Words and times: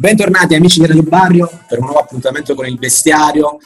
Bentornati 0.00 0.54
amici 0.54 0.80
di 0.80 0.86
Radio 0.86 1.02
Barrio 1.02 1.46
per 1.68 1.78
un 1.78 1.84
nuovo 1.84 2.00
appuntamento 2.00 2.54
con 2.54 2.64
il 2.66 2.78
bestiario. 2.78 3.58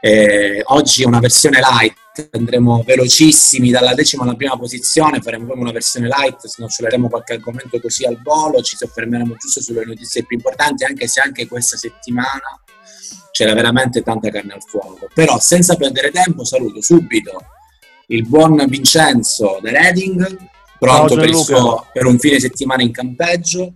Eh, 0.00 0.62
oggi 0.68 1.02
è 1.02 1.06
una 1.06 1.18
versione 1.18 1.58
light, 1.60 2.30
andremo 2.30 2.82
velocissimi 2.82 3.68
dalla 3.68 3.92
decima 3.92 4.22
alla 4.22 4.36
prima 4.36 4.56
posizione, 4.56 5.20
faremo 5.20 5.44
proprio 5.44 5.64
una 5.64 5.74
versione 5.74 6.06
light, 6.06 6.46
snoccioleremo 6.46 7.10
qualche 7.10 7.34
argomento 7.34 7.78
così 7.78 8.06
al 8.06 8.18
volo, 8.22 8.62
ci 8.62 8.74
soffermeremo 8.74 9.36
giusto 9.36 9.60
sulle 9.60 9.84
notizie 9.84 10.24
più 10.24 10.38
importanti, 10.38 10.84
anche 10.84 11.08
se 11.08 11.20
anche 11.20 11.46
questa 11.46 11.76
settimana 11.76 12.58
c'era 13.30 13.52
veramente 13.52 14.00
tanta 14.00 14.30
carne 14.30 14.54
al 14.54 14.62
fuoco. 14.66 15.10
Però 15.12 15.38
senza 15.38 15.76
perdere 15.76 16.10
tempo 16.10 16.46
saluto 16.46 16.80
subito 16.80 17.48
il 18.06 18.26
buon 18.26 18.64
Vincenzo 18.66 19.58
De 19.60 19.72
Reading, 19.72 20.38
pronto 20.78 21.16
per, 21.16 21.34
suo, 21.34 21.86
per 21.92 22.06
un 22.06 22.18
fine 22.18 22.40
settimana 22.40 22.80
in 22.80 22.92
campeggio 22.92 23.74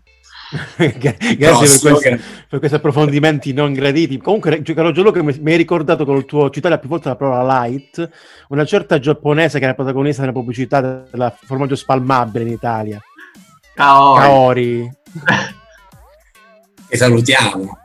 Grazie 0.76 1.36
per, 1.38 1.56
questi, 1.58 2.20
per, 2.48 2.58
questi, 2.58 2.76
approfondimenti 2.76 3.52
non 3.52 3.72
graditi. 3.72 4.18
Comunque, 4.18 4.62
caro 4.62 4.90
Gianluca, 4.90 5.22
mi, 5.22 5.36
mi 5.40 5.52
hai 5.52 5.56
ricordato 5.56 6.04
con 6.04 6.16
il 6.16 6.24
tuo 6.24 6.50
citare 6.50 6.78
più 6.80 6.88
volte 6.88 7.08
la 7.08 7.16
parola 7.16 7.64
light, 7.64 8.10
una 8.48 8.64
certa 8.64 8.98
giapponese 8.98 9.58
che 9.58 9.64
era 9.64 9.74
protagonista 9.74 10.22
della 10.22 10.32
pubblicità 10.32 10.80
del 10.80 11.34
formaggio 11.44 11.76
spalmabile 11.76 12.44
in 12.44 12.50
Italia. 12.52 13.00
Kaori. 13.74 14.20
Kaori. 14.20 14.92
e 16.88 16.96
salutiamo. 16.96 17.78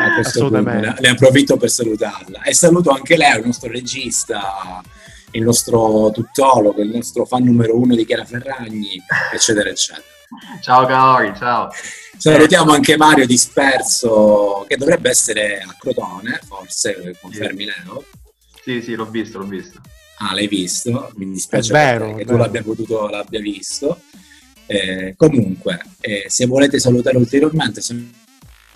A 0.00 0.14
questo 0.14 0.48
punto. 0.48 0.70
Ne 0.70 1.08
approfitto 1.08 1.56
per 1.56 1.70
salutarla. 1.70 2.42
E 2.42 2.54
saluto 2.54 2.90
anche 2.90 3.16
lei, 3.16 3.38
il 3.38 3.46
nostro 3.46 3.70
regista, 3.70 4.80
il 5.32 5.42
nostro 5.42 6.10
tuttologo, 6.12 6.80
il 6.80 6.90
nostro 6.90 7.24
fan 7.24 7.42
numero 7.42 7.76
uno 7.76 7.96
di 7.96 8.04
Chiara 8.04 8.24
Ferragni, 8.24 9.02
eccetera, 9.32 9.68
eccetera. 9.68 10.13
Ciao 10.60 10.86
Kaori, 10.86 11.32
ciao. 11.36 11.70
Salutiamo 12.16 12.72
anche 12.72 12.96
Mario 12.96 13.26
Disperso, 13.26 14.64
che 14.68 14.76
dovrebbe 14.76 15.10
essere 15.10 15.58
a 15.58 15.74
Crotone, 15.78 16.40
forse, 16.46 17.16
confermi 17.20 17.64
Leo. 17.64 18.04
Sì, 18.62 18.80
sì, 18.80 18.94
l'ho 18.94 19.06
visto, 19.06 19.38
l'ho 19.38 19.46
visto. 19.46 19.80
Ah, 20.18 20.32
l'hai 20.32 20.46
visto? 20.46 21.12
Mi 21.16 21.30
dispiace 21.30 21.72
vero, 21.72 22.14
che 22.14 22.24
tu 22.24 22.36
l'abbia 22.36 22.62
potuto, 22.62 23.08
l'abbia 23.08 23.40
visto. 23.40 24.00
Eh, 24.66 25.14
comunque, 25.16 25.82
eh, 26.00 26.24
se 26.28 26.46
volete 26.46 26.78
salutare 26.78 27.18
ulteriormente, 27.18 27.82
se 27.82 27.94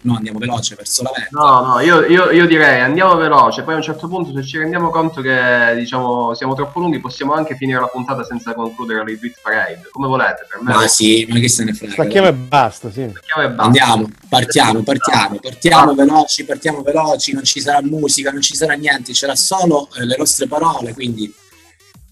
no 0.01 0.17
andiamo 0.17 0.39
veloce 0.39 0.75
verso 0.77 1.03
la 1.03 1.11
vetta. 1.15 1.29
No, 1.31 1.67
no, 1.67 1.81
io, 1.81 2.05
io, 2.05 2.31
io, 2.31 2.47
direi 2.47 2.81
andiamo 2.81 3.17
veloce, 3.17 3.63
poi 3.63 3.75
a 3.75 3.77
un 3.79 3.83
certo 3.83 4.07
punto 4.07 4.33
se 4.33 4.47
ci 4.47 4.59
rendiamo 4.59 4.91
conto 4.91 5.21
che 5.21 5.75
diciamo 5.77 6.35
siamo 6.35 6.55
troppo 6.55 6.79
lunghi 6.79 7.01
possiamo 7.01 7.33
anche 7.33 7.57
finire 7.57 7.81
la 7.81 7.89
puntata 7.89 8.23
senza 8.25 8.55
concludere 8.55 9.05
Retweet 9.05 9.41
Parade, 9.43 9.89
come 9.91 10.07
volete. 10.07 10.47
Per 10.49 10.63
me 10.63 10.75
ma 10.75 10.87
sì, 10.87 11.27
ma 11.29 11.39
che 11.39 11.49
se 11.49 11.65
ne 11.65 11.73
frega. 11.73 11.93
Stacchiamo 11.95 12.29
e 12.29 12.33
basta, 12.33 12.91
sì. 12.91 13.09
Stacchiamo 13.11 13.43
e 13.43 13.51
basta. 13.51 13.63
Andiamo, 13.63 14.09
partiamo, 14.29 14.83
partiamo, 14.83 15.39
partiamo 15.41 15.95
veloci, 15.95 16.45
partiamo 16.45 16.83
veloci, 16.83 17.33
non 17.33 17.45
ci 17.45 17.61
sarà 17.61 17.83
musica, 17.83 18.31
non 18.31 18.41
ci 18.41 18.55
sarà 18.55 18.75
niente, 18.75 19.13
c'era 19.13 19.35
solo 19.35 19.89
eh, 19.97 20.05
le 20.05 20.17
nostre 20.17 20.47
parole, 20.47 20.95
quindi 20.95 21.33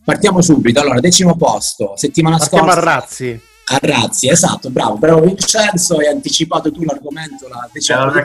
partiamo 0.04 0.42
subito. 0.42 0.80
Allora, 0.80 0.98
decimo 0.98 1.36
posto, 1.36 1.92
settimana 1.96 2.36
partiamo 2.38 2.62
scorsa. 2.64 2.74
Partiamo 2.74 2.96
a 2.96 3.00
razzi. 3.00 3.40
A 3.68 3.78
razzi, 3.82 4.28
esatto, 4.28 4.70
bravo, 4.70 4.96
bravo 4.96 5.22
Vincenzo, 5.22 5.96
hai 5.96 6.06
anticipato 6.06 6.70
tu 6.70 6.84
l'argomento. 6.84 7.48
La, 7.48 7.68
diciamo, 7.72 8.14
eh, 8.14 8.24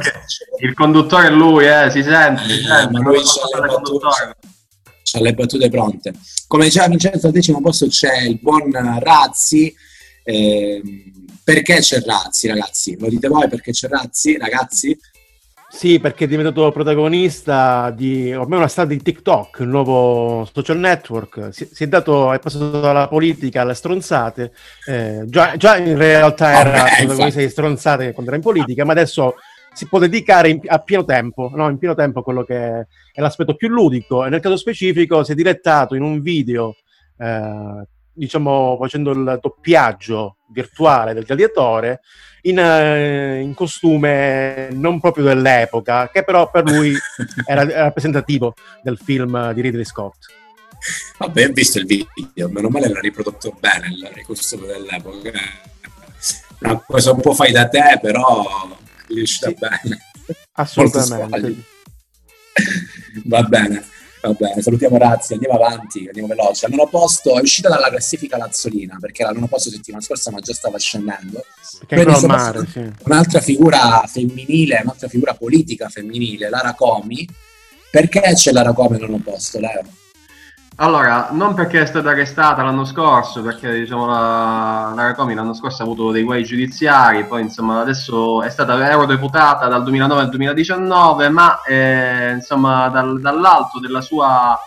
il 0.59 0.73
conduttore 0.75 1.27
è 1.27 1.31
lui, 1.31 1.65
eh, 1.65 1.89
si 1.89 2.03
sente. 2.03 2.43
Si 2.47 2.59
eh, 2.59 2.89
ma 2.91 2.99
lui 2.99 3.21
c'ha 3.23 3.59
le, 3.59 3.67
battute, 3.67 4.07
c'ha 5.01 5.19
le 5.19 5.33
battute 5.33 5.69
pronte. 5.69 6.13
Come 6.45 6.65
diceva 6.65 6.87
Vincenzo, 6.87 7.25
al 7.25 7.33
decimo 7.33 7.59
posto 7.59 7.87
c'è 7.87 8.19
il 8.21 8.37
buon 8.39 8.71
Razzi. 8.99 9.73
Eh, 10.23 10.81
perché 11.43 11.79
c'è 11.79 12.01
Razzi, 12.01 12.47
ragazzi? 12.47 12.95
Lo 12.99 13.09
dite 13.09 13.27
voi 13.27 13.47
perché 13.49 13.71
c'è 13.71 13.87
Razzi, 13.87 14.37
ragazzi? 14.37 14.95
Sì, 15.73 16.01
perché 16.01 16.25
è 16.25 16.27
diventato 16.27 16.69
protagonista 16.71 17.91
di 17.91 18.33
ormai 18.33 18.57
una 18.57 18.67
strada 18.67 18.93
di 18.93 19.01
TikTok, 19.01 19.59
il 19.59 19.69
nuovo 19.69 20.47
social 20.53 20.77
network. 20.77 21.47
Si, 21.53 21.67
si, 21.71 21.85
è 21.85 21.87
dato, 21.87 22.33
è 22.33 22.39
passato 22.39 22.81
dalla 22.81 23.07
politica 23.07 23.61
alle 23.61 23.73
stronzate. 23.73 24.51
Eh, 24.85 25.23
già, 25.27 25.55
già, 25.55 25.77
in 25.77 25.97
realtà 25.97 26.59
era 26.59 26.81
okay, 26.83 27.05
protagonista 27.05 27.39
di 27.39 27.49
stronzate 27.49 28.11
quando 28.11 28.31
era 28.31 28.35
in 28.35 28.43
politica, 28.43 28.83
ma 28.83 28.91
adesso 28.91 29.35
si 29.73 29.87
può 29.87 29.97
dedicare 29.97 30.49
in, 30.49 30.59
a 30.65 30.79
pieno 30.79 31.05
tempo, 31.05 31.49
no? 31.55 31.69
in 31.69 31.77
pieno 31.77 31.95
tempo 31.95 32.19
a 32.19 32.23
quello 32.23 32.43
che 32.43 32.87
è 33.13 33.21
l'aspetto 33.21 33.55
più 33.55 33.69
ludico. 33.69 34.25
E 34.25 34.29
nel 34.29 34.41
caso 34.41 34.57
specifico 34.57 35.23
si 35.23 35.31
è 35.31 35.35
direttato 35.35 35.95
in 35.95 36.01
un 36.01 36.19
video, 36.19 36.75
eh, 37.17 37.87
diciamo, 38.11 38.77
facendo 38.77 39.11
il 39.11 39.39
doppiaggio 39.41 40.35
virtuale 40.51 41.13
del 41.13 41.23
gladiatore 41.23 42.01
in, 42.43 42.57
uh, 42.57 43.41
in, 43.41 43.53
costume 43.53 44.69
non 44.71 44.99
proprio 44.99 45.25
dell'epoca, 45.25 46.09
che 46.09 46.23
però 46.23 46.49
per 46.49 46.63
lui 46.63 46.93
era, 47.45 47.63
rappresentativo 47.63 48.53
del 48.81 48.97
film 48.97 49.53
di 49.53 49.61
Ridley 49.61 49.85
Scott. 49.85 50.25
Vabbè, 51.19 51.47
ho 51.47 51.51
visto 51.51 51.77
il 51.77 51.85
video, 51.85 52.49
meno 52.49 52.69
male 52.69 52.89
l'ha 52.89 52.99
riprodotto 52.99 53.55
bene 53.59 53.87
il 53.89 54.23
costume 54.25 54.67
dell'epoca. 54.67 55.31
Una 56.59 56.83
cosa 56.85 57.11
un 57.11 57.21
po' 57.21 57.33
fai 57.33 57.51
da 57.51 57.67
te, 57.67 57.99
però 58.01 58.69
è 59.07 59.13
riuscita 59.13 59.49
sì. 59.49 59.55
bene. 59.59 59.99
Assolutamente. 60.53 61.63
Va 63.25 63.43
bene. 63.43 63.83
Va 64.21 64.33
bene, 64.33 64.61
salutiamo 64.61 64.97
Razzi, 64.97 65.33
andiamo 65.33 65.55
avanti, 65.55 66.05
andiamo 66.05 66.27
veloci. 66.27 66.65
Al 66.65 66.71
nono 66.71 66.87
posto 66.87 67.37
è 67.37 67.41
uscita 67.41 67.69
dalla 67.69 67.89
classifica 67.89 68.37
Lazzolina, 68.37 68.97
perché 68.99 69.21
era 69.21 69.31
al 69.31 69.35
nono 69.35 69.47
posto 69.47 69.69
settimana 69.69 70.03
scorsa, 70.03 70.29
ma 70.29 70.39
già 70.39 70.53
stava 70.53 70.77
scendendo. 70.77 71.43
Perché 71.87 72.27
mare, 72.27 72.67
sì. 72.67 72.91
Un'altra 73.05 73.41
figura 73.41 74.03
femminile, 74.05 74.81
un'altra 74.83 75.07
figura 75.07 75.33
politica 75.33 75.89
femminile, 75.89 76.49
Lara 76.49 76.75
Comi. 76.75 77.27
Perché 77.89 78.21
c'è 78.21 78.51
Lara 78.51 78.73
Comi 78.73 78.95
al 78.95 79.01
nono 79.01 79.21
posto, 79.23 79.59
Leo? 79.59 79.83
Allora, 80.81 81.27
non 81.29 81.53
perché 81.53 81.79
è 81.81 81.85
stata 81.85 82.09
arrestata 82.09 82.63
l'anno 82.63 82.85
scorso, 82.85 83.43
perché 83.43 83.71
diciamo 83.71 84.07
la, 84.07 84.91
la 84.95 85.03
Racomi 85.03 85.35
l'anno 85.35 85.53
scorso 85.53 85.83
ha 85.83 85.85
avuto 85.85 86.09
dei 86.09 86.23
guai 86.23 86.43
giudiziari, 86.43 87.23
poi 87.27 87.43
insomma 87.43 87.81
adesso 87.81 88.41
è 88.41 88.49
stata 88.49 88.89
eurodeputata 88.89 89.67
dal 89.67 89.83
2009 89.83 90.21
al 90.21 90.29
2019, 90.29 91.29
ma 91.29 91.61
eh, 91.61 92.31
insomma 92.31 92.89
dal, 92.89 93.21
dall'alto 93.21 93.79
della 93.79 94.01
sua 94.01 94.57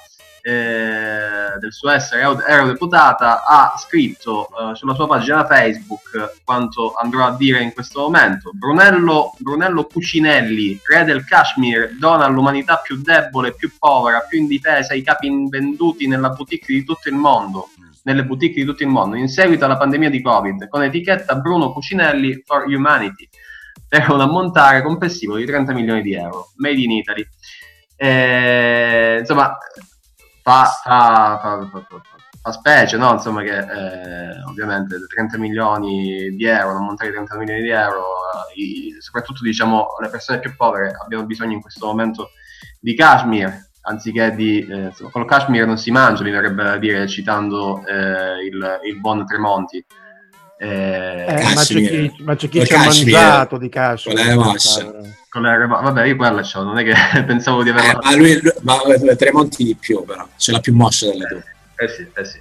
eh, 0.46 1.56
del 1.58 1.72
suo 1.72 1.88
essere 1.88 2.20
eurodeputata, 2.20 3.46
ha 3.46 3.74
scritto 3.78 4.48
eh, 4.48 4.74
sulla 4.74 4.92
sua 4.92 5.06
pagina 5.06 5.46
Facebook 5.46 6.42
quanto 6.44 6.92
andrò 7.00 7.24
a 7.24 7.34
dire 7.34 7.62
in 7.62 7.72
questo 7.72 8.00
momento. 8.00 8.50
Brunello, 8.52 9.34
Brunello 9.38 9.84
Cucinelli, 9.84 10.78
re 10.86 11.04
del 11.04 11.24
Kashmir, 11.24 11.96
dona 11.98 12.26
all'umanità 12.26 12.76
più 12.76 13.00
debole, 13.00 13.54
più 13.54 13.72
povera, 13.78 14.20
più 14.20 14.38
indifesa 14.38 14.92
i 14.92 15.02
capi 15.02 15.28
invenduti 15.28 16.06
nella 16.06 16.28
boutique 16.28 16.74
di 16.74 16.84
tutto 16.84 17.08
il 17.08 17.14
mondo 17.14 17.70
nelle 18.02 18.26
boutique 18.26 18.60
di 18.60 18.66
tutto 18.66 18.82
il 18.82 18.90
mondo 18.90 19.16
in 19.16 19.28
seguito 19.28 19.64
alla 19.64 19.78
pandemia 19.78 20.10
di 20.10 20.20
Covid 20.20 20.68
con 20.68 20.82
etichetta 20.82 21.36
Bruno 21.36 21.72
Cucinelli 21.72 22.42
for 22.44 22.66
Humanity 22.66 23.26
per 23.88 24.10
un 24.10 24.20
ammontare 24.20 24.82
complessivo 24.82 25.36
di 25.36 25.46
30 25.46 25.72
milioni 25.72 26.02
di 26.02 26.12
euro, 26.12 26.50
made 26.56 26.78
in 26.78 26.90
Italy. 26.90 27.26
Eh, 27.96 29.16
insomma, 29.20 29.56
fa, 30.44 30.64
fa, 30.82 31.40
fa, 31.40 31.86
fa, 32.42 32.52
specie, 32.52 32.98
no? 32.98 33.12
Insomma, 33.12 33.42
che 33.42 33.56
eh, 33.56 34.42
ovviamente 34.46 34.96
30 35.06 35.38
milioni 35.38 36.36
di 36.36 36.44
euro, 36.44 36.74
non 36.74 36.84
montare 36.84 37.12
30 37.12 37.38
milioni 37.38 37.62
di 37.62 37.70
euro, 37.70 38.02
eh, 38.54 38.60
i, 38.60 38.96
soprattutto 39.00 39.42
diciamo 39.42 39.86
le 40.00 40.08
persone 40.10 40.40
più 40.40 40.54
povere 40.54 40.94
abbiano 41.02 41.24
bisogno 41.24 41.54
in 41.54 41.62
questo 41.62 41.86
momento 41.86 42.32
di 42.78 42.94
Kashmir, 42.94 43.70
anziché 43.82 44.34
di 44.34 44.66
eh, 44.66 44.88
insomma, 44.88 45.10
con 45.10 45.22
il 45.22 45.28
Kashmir 45.28 45.64
non 45.64 45.78
si 45.78 45.90
mangia, 45.90 46.22
mi 46.22 46.30
verrebbe 46.30 46.62
da 46.62 46.76
dire, 46.76 47.08
citando 47.08 47.82
eh, 47.86 48.44
il, 48.44 48.80
il 48.84 49.00
buon 49.00 49.24
Tremonti. 49.24 49.82
Eh, 50.56 51.24
eh, 51.26 51.54
ma 51.54 51.60
c'è 51.62 51.74
chi, 51.74 52.14
ma 52.22 52.36
c'è 52.36 52.48
chi 52.48 52.64
ci 52.64 52.74
ha 52.74 52.84
mangiato 52.84 53.58
di 53.58 53.68
Kashmir. 53.68 54.16
Con 54.16 54.24
le 54.24 54.34
masce. 54.34 54.92
Con 55.28 55.42
le, 55.42 55.66
vabbè, 55.66 56.04
io 56.04 56.16
quella 56.16 56.42
c'ho, 56.42 56.62
non 56.62 56.78
è 56.78 56.84
che 56.84 56.94
pensavo 57.24 57.62
di 57.62 57.70
averla. 57.70 57.92
Eh, 57.92 57.98
ma 58.02 58.16
lui, 58.16 58.40
lui 58.40 58.52
ma 58.62 58.76
Tremonti 59.16 59.64
di 59.64 59.74
più, 59.74 60.04
però, 60.04 60.26
c'è 60.36 60.52
la 60.52 60.60
più 60.60 60.74
moscia 60.74 61.06
delle 61.06 61.26
due. 61.28 61.44
Eh 61.76 61.88
sì, 61.88 62.06
eh 62.14 62.24
sì. 62.24 62.40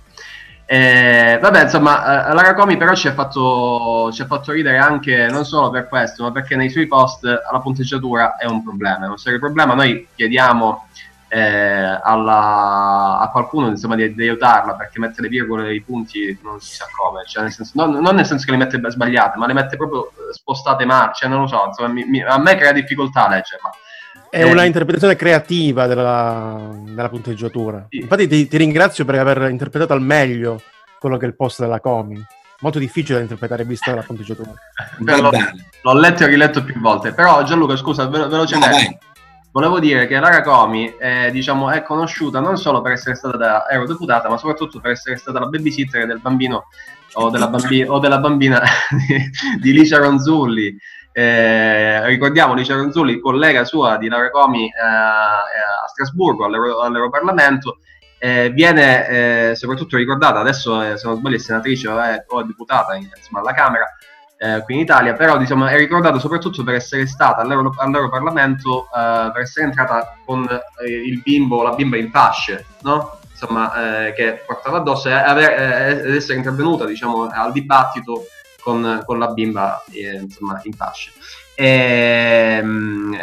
Eh, 0.65 1.37
vabbè, 1.41 1.63
insomma, 1.63 2.29
eh, 2.29 2.33
Lara 2.33 2.53
Comi 2.53 2.77
però 2.77 2.95
ci 2.95 3.07
ha, 3.07 3.13
fatto, 3.13 4.09
ci 4.13 4.21
ha 4.21 4.25
fatto 4.25 4.51
ridere 4.51 4.77
anche 4.77 5.27
non 5.27 5.45
solo 5.45 5.69
per 5.69 5.87
questo, 5.87 6.23
ma 6.23 6.31
perché 6.31 6.55
nei 6.55 6.69
suoi 6.69 6.87
post 6.87 7.23
la 7.23 7.59
punteggiatura 7.59 8.37
è 8.37 8.45
un 8.45 8.63
problema. 8.63 9.05
È 9.05 9.09
un 9.09 9.17
serio 9.17 9.39
problema. 9.39 9.73
Noi 9.73 10.07
chiediamo 10.15 10.87
eh, 11.33 11.99
alla, 12.03 13.17
a 13.19 13.29
qualcuno 13.31 13.67
insomma, 13.67 13.95
di, 13.95 14.13
di, 14.13 14.21
aiutarla 14.21 14.75
perché 14.75 14.99
mette 14.99 15.19
le 15.19 15.29
virgole 15.29 15.69
e 15.69 15.73
i 15.73 15.81
punti 15.81 16.37
non 16.43 16.61
si 16.61 16.75
sa 16.75 16.85
come, 16.95 17.23
cioè, 17.25 17.41
nel 17.41 17.51
senso, 17.51 17.71
non, 17.73 17.91
non, 18.03 18.13
nel 18.13 18.25
senso 18.27 18.45
che 18.45 18.51
le 18.51 18.57
mette 18.57 18.79
sbagliate, 18.87 19.39
ma 19.39 19.47
le 19.47 19.53
mette 19.53 19.75
proprio 19.75 20.11
spostate 20.31 20.85
male, 20.85 21.11
cioè, 21.15 21.27
non 21.29 21.41
lo 21.41 21.47
so, 21.47 21.63
insomma, 21.65 21.89
mi, 21.89 22.05
mi, 22.05 22.21
a 22.21 22.37
me 22.37 22.55
crea 22.55 22.71
difficoltà 22.71 23.25
a 23.25 23.29
leggerla. 23.29 23.71
È 24.29 24.43
eh, 24.43 24.51
una 24.51 24.65
interpretazione 24.65 25.15
creativa 25.15 25.87
della, 25.87 26.69
della 26.85 27.09
punteggiatura. 27.09 27.87
Sì. 27.89 27.97
Infatti 27.97 28.27
ti, 28.27 28.47
ti, 28.47 28.57
ringrazio 28.57 29.03
per 29.03 29.15
aver 29.15 29.49
interpretato 29.49 29.93
al 29.93 30.01
meglio 30.01 30.61
quello 30.99 31.17
che 31.17 31.25
è 31.25 31.27
il 31.27 31.35
post 31.35 31.61
della 31.61 31.79
Comi. 31.79 32.23
molto 32.59 32.77
difficile 32.77 33.15
da 33.15 33.23
interpretare 33.23 33.63
vista 33.63 33.95
la 33.95 34.03
punteggiatura. 34.03 34.51
l'ho, 34.99 35.31
l'ho 35.81 35.99
letto 35.99 36.23
e 36.23 36.27
riletto 36.27 36.63
più 36.63 36.79
volte, 36.79 37.11
però 37.11 37.41
Gianluca 37.43 37.75
scusa, 37.75 38.05
ve- 38.05 38.27
velocemente. 38.27 38.99
No, 39.01 39.11
volevo 39.53 39.79
dire 39.79 40.07
che 40.07 40.19
Lara 40.19 40.41
Comi 40.41 40.95
è, 40.97 41.29
diciamo, 41.31 41.69
è, 41.69 41.83
conosciuta 41.83 42.39
non 42.39 42.57
solo 42.57 42.81
per 42.81 42.93
essere 42.93 43.15
stata 43.15 43.69
eurodeputata, 43.69 44.27
ma 44.27 44.37
soprattutto 44.37 44.79
per 44.79 44.91
essere 44.91 45.15
stata 45.15 45.39
la 45.39 45.45
babysitter 45.45 46.07
del 46.07 46.19
bambino 46.19 46.65
o 47.13 47.29
della, 47.29 47.47
bambi- 47.47 47.83
o 47.83 47.99
della 47.99 48.17
bambina 48.17 48.61
di, 48.89 49.29
di 49.61 49.71
Licia 49.71 49.99
Ronzulli. 49.99 50.75
Eh, 51.11 52.03
ricordiamo 52.07 52.55
Licia 52.55 52.73
Ronzulli, 52.73 53.19
collega 53.19 53.63
sua 53.63 53.97
di 53.97 54.07
Lara 54.07 54.31
Comi 54.31 54.65
eh, 54.65 54.81
a 54.81 55.87
Strasburgo, 55.87 56.45
all'Euro- 56.45 56.79
all'Europarlamento, 56.79 57.77
eh, 58.17 58.49
viene 58.49 59.07
eh, 59.51 59.55
soprattutto 59.55 59.97
ricordata, 59.97 60.39
adesso 60.39 60.81
eh, 60.81 60.97
se 60.97 61.05
non 61.05 61.17
sbaglio 61.17 61.35
è 61.35 61.39
senatrice 61.39 61.87
o 61.89 62.01
è, 62.01 62.23
o 62.27 62.41
è 62.41 62.43
deputata 62.45 62.95
in, 62.95 63.07
insomma, 63.15 63.41
alla 63.41 63.53
Camera, 63.53 63.85
eh, 64.43 64.61
qui 64.63 64.73
in 64.73 64.81
Italia, 64.81 65.13
però 65.13 65.37
diciamo, 65.37 65.67
è 65.67 65.77
ricordata 65.77 66.19
soprattutto 66.19 66.65
per 66.65 66.75
essere 66.75 67.07
stata 67.07 67.41
all'Euro, 67.41 67.73
all'Europarlamento, 67.77 68.87
eh, 68.93 69.31
per 69.31 69.41
essere 69.41 69.67
entrata 69.67 70.17
con 70.25 70.43
eh, 70.43 70.91
il 70.91 71.21
bimbo, 71.21 71.63
la 71.63 71.71
bimba 71.71 71.95
in 71.95 72.11
fasce, 72.11 72.65
no? 72.81 73.19
Insomma, 73.31 74.07
eh, 74.07 74.13
che 74.13 74.43
portava 74.45 74.79
addosso 74.79 75.07
e 75.07 75.13
aver, 75.13 76.05
ed 76.05 76.13
essere 76.13 76.37
intervenuta 76.37 76.85
diciamo, 76.85 77.29
al 77.29 77.53
dibattito 77.53 78.25
con, 78.61 79.01
con 79.05 79.17
la 79.17 79.27
bimba 79.27 79.81
insomma, 79.91 80.59
in 80.63 80.73
fasce. 80.73 81.11
E, 81.55 82.57
ehm, 82.59 83.17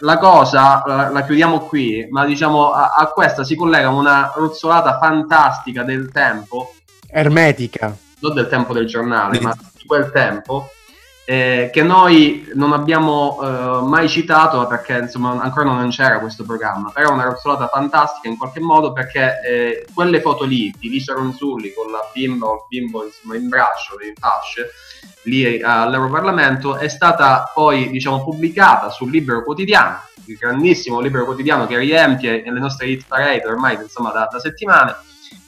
la 0.00 0.18
cosa 0.18 0.82
la, 0.84 1.08
la, 1.08 1.24
chiudiamo 1.24 1.60
qui, 1.60 2.06
ma 2.10 2.26
diciamo 2.26 2.72
a, 2.72 2.94
a, 2.96 3.06
questa 3.06 3.44
si 3.44 3.54
collega 3.56 3.88
una 3.88 4.32
rozzolata 4.34 4.98
fantastica 4.98 5.82
del 5.84 6.10
tempo. 6.12 6.74
Ermetica. 7.08 7.96
Non 8.20 8.34
del 8.34 8.48
tempo 8.48 8.72
del 8.72 8.86
giornale, 8.86 9.40
ma 9.40 9.54
quel 9.86 10.10
tempo, 10.10 10.70
eh, 11.26 11.70
che 11.72 11.82
noi 11.82 12.50
non 12.54 12.72
abbiamo 12.72 13.38
eh, 13.40 13.86
mai 13.86 14.08
citato 14.10 14.66
perché 14.66 14.98
insomma 14.98 15.40
ancora 15.40 15.70
non 15.70 15.88
c'era 15.88 16.20
questo 16.20 16.44
programma, 16.44 16.90
però 16.92 17.08
è 17.08 17.12
una 17.12 17.24
rozzolata 17.24 17.68
fantastica 17.68 18.28
in 18.28 18.36
qualche 18.36 18.60
modo 18.60 18.92
perché 18.92 19.40
eh, 19.42 19.86
quelle 19.94 20.20
foto 20.20 20.44
lì 20.44 20.72
di 20.78 20.90
Lisa 20.90 21.14
Ronzulli 21.14 21.72
con 21.72 21.90
la 21.90 22.10
bimba 22.12 22.46
o 22.46 22.54
il 22.54 22.64
bimbo 22.68 23.04
insomma, 23.06 23.36
in 23.36 23.48
braccio, 23.48 23.96
in 24.02 24.12
fasce, 24.18 24.70
lì 25.22 25.62
all'Europarlamento 25.62 26.76
è 26.76 26.88
stata 26.88 27.50
poi 27.54 27.88
diciamo 27.88 28.22
pubblicata 28.22 28.90
sul 28.90 29.10
Libero 29.10 29.42
Quotidiano, 29.42 30.02
il 30.26 30.36
grandissimo 30.36 31.00
Libero 31.00 31.24
Quotidiano 31.24 31.66
che 31.66 31.78
riempie 31.78 32.42
le 32.44 32.60
nostre 32.60 32.86
hit 32.88 33.06
parade 33.08 33.46
ormai 33.46 33.78
insomma 33.80 34.10
da, 34.10 34.28
da 34.30 34.38
settimane, 34.38 34.94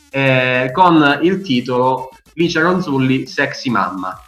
eh, 0.09 0.71
con 0.73 1.19
il 1.21 1.43
titolo 1.43 2.09
Licia 2.33 2.63
Ronzulli, 2.63 3.27
sexy 3.27 3.69
mamma. 3.69 4.19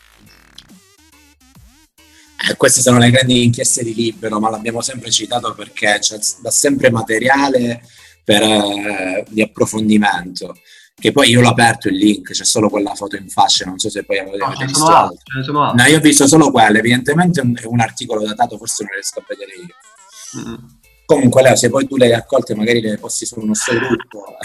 Eh, 2.41 2.57
queste 2.57 2.81
sono 2.81 2.99
le 2.99 3.11
grandi 3.11 3.45
inchieste 3.45 3.83
di 3.83 3.95
Libero, 3.95 4.39
ma 4.39 4.49
l'abbiamo 4.49 4.81
sempre 4.81 5.11
citato 5.11 5.55
perché 5.55 5.99
c'è 5.99 6.19
da 6.41 6.51
sempre 6.51 6.91
materiale 6.91 7.83
per, 8.23 8.43
eh, 8.43 9.25
di 9.29 9.43
approfondimento. 9.43 10.57
Che 11.01 11.13
poi 11.13 11.31
io 11.31 11.41
l'ho 11.41 11.49
aperto 11.49 11.89
il 11.89 11.97
link, 11.97 12.33
c'è 12.33 12.45
solo 12.45 12.69
quella 12.69 12.95
foto 12.95 13.17
in 13.17 13.29
fascia, 13.29 13.65
non 13.65 13.79
so 13.79 13.89
se 13.89 14.05
poi 14.05 14.19
avete 14.19 14.37
no, 14.37 14.55
visto 14.67 14.87
altro. 14.87 15.19
altro. 15.37 15.75
No, 15.75 15.85
io 15.85 15.99
ho 15.99 16.01
visto 16.01 16.27
solo 16.27 16.51
quella, 16.51 16.79
evidentemente 16.79 17.41
è 17.41 17.45
un, 17.45 17.57
un, 17.65 17.81
articolo 17.81 18.25
datato, 18.25 18.57
forse 18.57 18.85
non 18.85 18.93
riesco 18.93 19.21
a 19.21 19.25
vedere 19.29 19.53
io. 19.55 20.49
Mm. 20.49 20.69
Comunque 21.05 21.43
Leo, 21.43 21.57
se 21.57 21.71
poi 21.71 21.87
tu 21.87 21.97
le 21.97 22.07
hai 22.07 22.13
accolte 22.13 22.55
magari 22.55 22.81
le 22.81 22.99
posti 22.99 23.27
su 23.27 23.39
un 23.39 23.47
nostro 23.47 23.79
gruppo, 23.79 24.25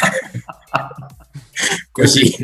così 1.91 2.35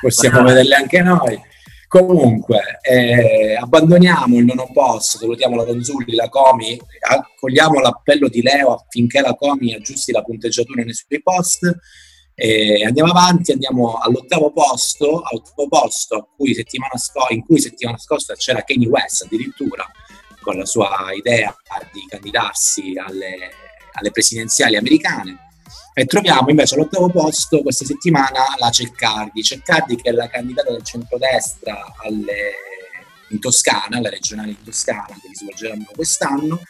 possiamo 0.00 0.42
vederle 0.42 0.74
anche 0.74 1.02
noi. 1.02 1.40
Comunque, 1.88 2.78
eh, 2.82 3.54
abbandoniamo 3.54 4.36
il 4.38 4.44
nono 4.44 4.68
posto, 4.72 5.18
salutiamo 5.18 5.54
la 5.54 5.64
Ronzulli, 5.64 6.14
la 6.14 6.28
Comi, 6.28 6.78
accogliamo 6.98 7.80
l'appello 7.80 8.28
di 8.28 8.42
Leo 8.42 8.74
affinché 8.74 9.20
la 9.20 9.34
Comi 9.34 9.72
aggiusti 9.72 10.10
la 10.10 10.22
punteggiatura 10.22 10.82
nei 10.82 10.94
suoi 10.94 11.22
post. 11.22 11.78
Eh, 12.34 12.84
andiamo 12.84 13.10
avanti, 13.10 13.52
andiamo 13.52 13.94
all'ottavo 13.94 14.52
posto, 14.52 15.22
all'ottavo 15.22 15.68
posto 15.68 16.28
cui 16.36 16.54
sco- 16.54 17.26
in 17.30 17.42
cui 17.44 17.58
settimana 17.60 17.98
scorsa 17.98 18.34
c'era 18.34 18.62
Kanye 18.62 18.88
West 18.88 19.22
addirittura 19.22 19.88
con 20.42 20.56
la 20.56 20.66
sua 20.66 21.12
idea 21.16 21.56
di 21.92 22.04
candidarsi 22.08 22.92
alle, 22.96 23.50
alle 23.92 24.10
presidenziali 24.10 24.76
americane 24.76 25.45
e 25.98 26.04
troviamo 26.04 26.50
invece 26.50 26.74
all'ottavo 26.74 27.08
posto 27.08 27.62
questa 27.62 27.86
settimana 27.86 28.44
la 28.58 28.68
Ceccardi, 28.68 29.42
Ceccardi 29.42 29.96
che 29.96 30.10
è 30.10 30.12
la 30.12 30.28
candidata 30.28 30.70
del 30.70 30.82
centrodestra 30.82 31.94
alle, 32.04 32.52
in 33.30 33.40
Toscana, 33.40 33.96
alle 33.96 34.10
regionali 34.10 34.50
in 34.50 34.62
Toscana 34.62 35.06
che 35.06 35.28
si 35.32 35.36
svolgeranno 35.36 35.86
quest'anno, 35.94 36.60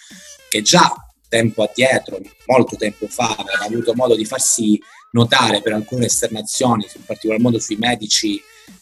che 0.49 0.62
già 0.62 0.94
tempo 1.28 1.64
addietro, 1.64 2.20
molto 2.46 2.76
tempo 2.76 3.08
fa, 3.08 3.34
aveva 3.37 3.64
avuto 3.64 3.94
modo 3.96 4.14
di 4.14 4.25
farsi 4.25 4.81
notare 5.11 5.61
per 5.61 5.72
alcune 5.72 6.06
esternazioni, 6.06 6.87
in 6.94 7.05
particolar 7.05 7.40
modo 7.40 7.58
sui 7.58 7.75
medici 7.75 8.40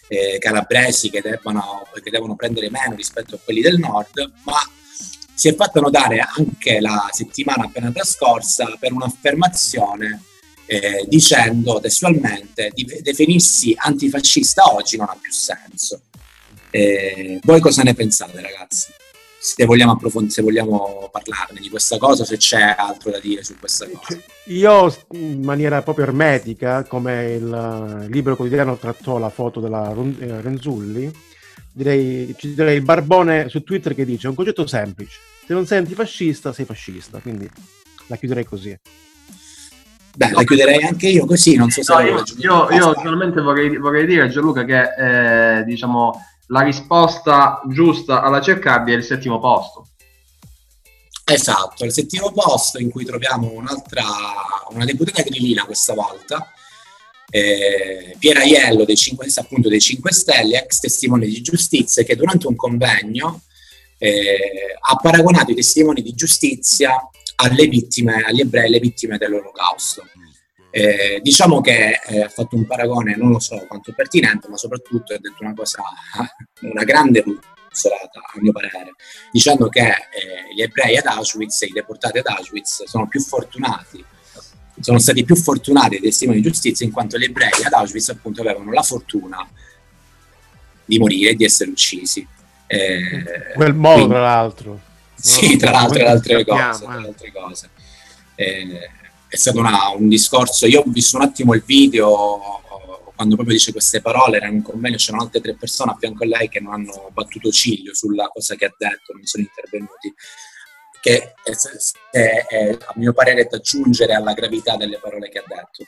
eh, 0.09 0.37
calabresi 0.39 1.09
che, 1.09 1.23
debbano, 1.23 1.89
che 2.03 2.11
devono 2.11 2.37
prendere 2.37 2.69
meno 2.69 2.95
rispetto 2.95 3.37
a 3.37 3.39
quelli 3.43 3.63
del 3.63 3.79
nord, 3.79 4.31
ma 4.43 4.59
si 5.33 5.49
è 5.49 5.55
fatta 5.55 5.81
notare 5.81 6.19
anche 6.19 6.81
la 6.81 7.09
settimana 7.13 7.65
appena 7.65 7.91
trascorsa 7.91 8.77
per 8.79 8.93
un'affermazione 8.93 10.33
eh, 10.67 11.05
dicendo 11.09 11.81
testualmente 11.81 12.71
di 12.75 12.85
definirsi 13.03 13.75
antifascista 13.77 14.73
oggi 14.73 14.97
non 14.97 15.09
ha 15.09 15.17
più 15.21 15.33
senso. 15.33 16.01
Eh, 16.71 17.39
voi 17.43 17.61
cosa 17.61 17.83
ne 17.83 17.95
pensate 17.95 18.41
ragazzi? 18.41 18.93
Se 19.39 19.65
vogliamo 19.67 19.93
approfondire, 19.93 20.33
se 20.33 20.43
vogliamo 20.43 21.09
parlarne 21.13 21.61
di 21.61 21.69
questa 21.69 21.99
cosa, 21.99 22.25
se 22.25 22.39
c'è 22.39 22.75
altro 22.77 23.11
da 23.11 23.21
dire 23.21 23.45
su 23.45 23.57
questa 23.59 23.87
cosa. 23.87 24.19
Io 24.47 24.97
in 25.13 25.43
maniera 25.43 25.83
proprio 25.83 26.07
ermetica, 26.07 26.83
come 26.85 27.35
il 27.35 28.07
libro 28.09 28.37
quotidiano 28.37 28.79
trattò 28.79 29.19
la 29.19 29.29
foto 29.29 29.61
della 29.61 29.93
eh, 29.93 30.41
Renzulli, 30.41 31.13
direi, 31.71 32.35
ci 32.39 32.55
direi 32.55 32.77
il 32.77 32.83
barbone 32.83 33.51
su 33.51 33.63
Twitter 33.63 33.95
che 33.95 34.07
dice 34.07 34.29
un 34.29 34.35
concetto 34.35 34.67
semplice, 34.67 35.19
se 35.47 35.53
non 35.53 35.67
sei 35.67 35.79
antifascista 35.79 36.55
sei 36.55 36.65
fascista, 36.65 37.19
quindi 37.19 37.49
la 38.07 38.17
chiuderei 38.17 38.45
così. 38.45 38.77
Beh, 40.17 40.31
la 40.31 40.45
chiuderei 40.45 40.85
anche 40.85 41.09
io 41.09 41.27
così, 41.27 41.57
non 41.57 41.71
so 41.71 41.83
se... 41.83 41.93
No, 41.93 42.01
io, 42.01 42.23
io, 42.39 42.71
io 42.71 42.95
solamente 42.95 43.41
vorrei, 43.41 43.77
vorrei, 43.77 44.07
dire, 44.07 44.29
Gianluca, 44.29 44.65
che 44.65 45.59
eh, 45.59 45.65
diciamo, 45.65 46.25
la 46.49 46.61
risposta 46.61 47.61
giusta 47.69 48.23
alla 48.23 48.41
Cercardi 48.41 48.93
è 48.93 48.97
il 48.97 49.03
settimo 49.03 49.41
posto. 49.41 49.89
Esatto, 51.25 51.85
il 51.85 51.93
settimo 51.93 52.31
posto 52.33 52.79
in 52.79 52.91
cui 52.91 53.05
troviamo 53.05 53.51
un'altra, 53.53 54.05
una 54.71 54.85
deputata 54.85 55.23
grillina 55.23 55.65
questa 55.65 55.95
volta, 55.95 56.49
eh, 57.31 58.15
Piera 58.19 58.45
Iello 58.45 58.85
dei 58.85 58.97
5, 58.97 59.27
appunto 59.35 59.69
dei 59.69 59.81
5 59.81 60.13
Stelle, 60.13 60.63
ex 60.63 60.79
testimone 60.79 61.27
di 61.27 61.41
giustizia, 61.41 62.05
che 62.05 62.15
durante 62.15 62.47
un 62.47 62.55
convegno 62.55 63.41
eh, 63.99 64.77
ha 64.81 64.97
paragonato 64.97 65.51
i 65.51 65.57
testimoni 65.57 66.03
di 66.03 66.15
giustizia 66.15 66.93
alle 67.37 67.67
vittime, 67.67 68.23
agli 68.25 68.41
ebrei, 68.41 68.67
alle 68.67 68.79
vittime 68.79 69.19
dell'olocausto. 69.19 70.07
Eh, 70.71 71.21
diciamo 71.23 71.61
che 71.61 72.01
eh, 72.05 72.23
ha 72.23 72.29
fatto 72.29 72.57
un 72.57 72.67
paragone, 72.67 73.17
non 73.17 73.31
lo 73.31 73.39
so 73.39 73.65
quanto 73.69 73.93
pertinente, 73.95 74.49
ma 74.49 74.57
soprattutto 74.57 75.15
ha 75.15 75.19
detto 75.21 75.37
una 75.41 75.55
cosa, 75.55 75.83
una 76.63 76.83
grande 76.83 77.21
ruzzolata 77.21 78.19
a 78.19 78.41
mio 78.41 78.51
parere, 78.51 78.95
dicendo 79.31 79.69
che 79.69 79.87
eh, 79.87 80.55
gli 80.55 80.63
ebrei 80.63 80.97
ad 80.97 81.07
Auschwitz 81.07 81.63
e 81.63 81.67
i 81.67 81.73
deportati 81.73 82.19
ad 82.19 82.27
Auschwitz 82.27 82.85
sono 82.85 83.07
più 83.07 83.21
fortunati, 83.21 84.05
sono 84.81 84.99
stati 84.99 85.25
più 85.25 85.37
fortunati 85.37 85.91
dei 85.91 86.01
testimoni 86.01 86.41
di 86.41 86.49
giustizia 86.49 86.85
in 86.85 86.93
quanto 86.93 87.19
gli 87.19 87.25
ebrei 87.25 87.63
ad 87.65 87.73
Auschwitz 87.73 88.09
appunto 88.09 88.41
avevano 88.41 88.73
la 88.73 88.83
fortuna 88.83 89.49
di 90.85 90.99
morire 90.99 91.31
e 91.31 91.35
di 91.35 91.45
essere 91.45 91.71
uccisi. 91.71 92.27
Eh, 92.67 93.53
quel 93.55 93.75
modo, 93.75 93.95
quindi, 93.95 94.13
tra 94.13 94.23
l'altro. 94.23 94.81
Sì, 95.17 95.57
tra 95.57 95.71
l'altro 95.71 95.99
e 95.99 96.07
altre 96.07 96.45
cose. 96.45 96.85
Tra 96.85 96.93
altre 96.93 97.33
cose. 97.33 97.71
Eh, 98.35 98.91
è 99.29 99.37
stato 99.37 99.59
una, 99.59 99.89
un 99.97 100.09
discorso, 100.09 100.67
io 100.67 100.81
ho 100.81 100.85
visto 100.87 101.17
un 101.17 101.23
attimo 101.23 101.55
il 101.55 101.63
video 101.65 102.63
quando 103.15 103.37
proprio 103.37 103.57
dice 103.57 103.73
queste 103.73 104.01
parole, 104.01 104.39
era 104.39 104.49
in 104.49 104.55
un 104.55 104.63
convegno, 104.63 104.97
c'erano 104.97 105.23
altre 105.23 105.41
tre 105.41 105.55
persone 105.55 105.93
a 105.93 105.97
fianco 105.99 106.25
a 106.25 106.27
lei 106.27 106.49
che 106.49 106.61
non 106.61 106.73
hanno 106.73 107.11
battuto 107.13 107.51
ciglio 107.51 107.95
sulla 107.95 108.29
cosa 108.29 108.57
che 108.57 108.65
ha 108.65 108.75
detto, 108.77 109.13
non 109.13 109.25
sono 109.25 109.45
intervenuti, 109.45 110.13
che 111.01 111.35
è, 111.43 111.53
è, 112.11 112.47
è, 112.47 112.79
a 112.81 112.93
mio 112.97 113.13
parere 113.13 113.47
da 113.49 113.57
aggiungere 113.57 114.15
alla 114.15 114.33
gravità 114.33 114.77
delle 114.77 114.99
parole 114.99 115.29
che 115.29 115.39
ha 115.39 115.45
detto. 115.47 115.85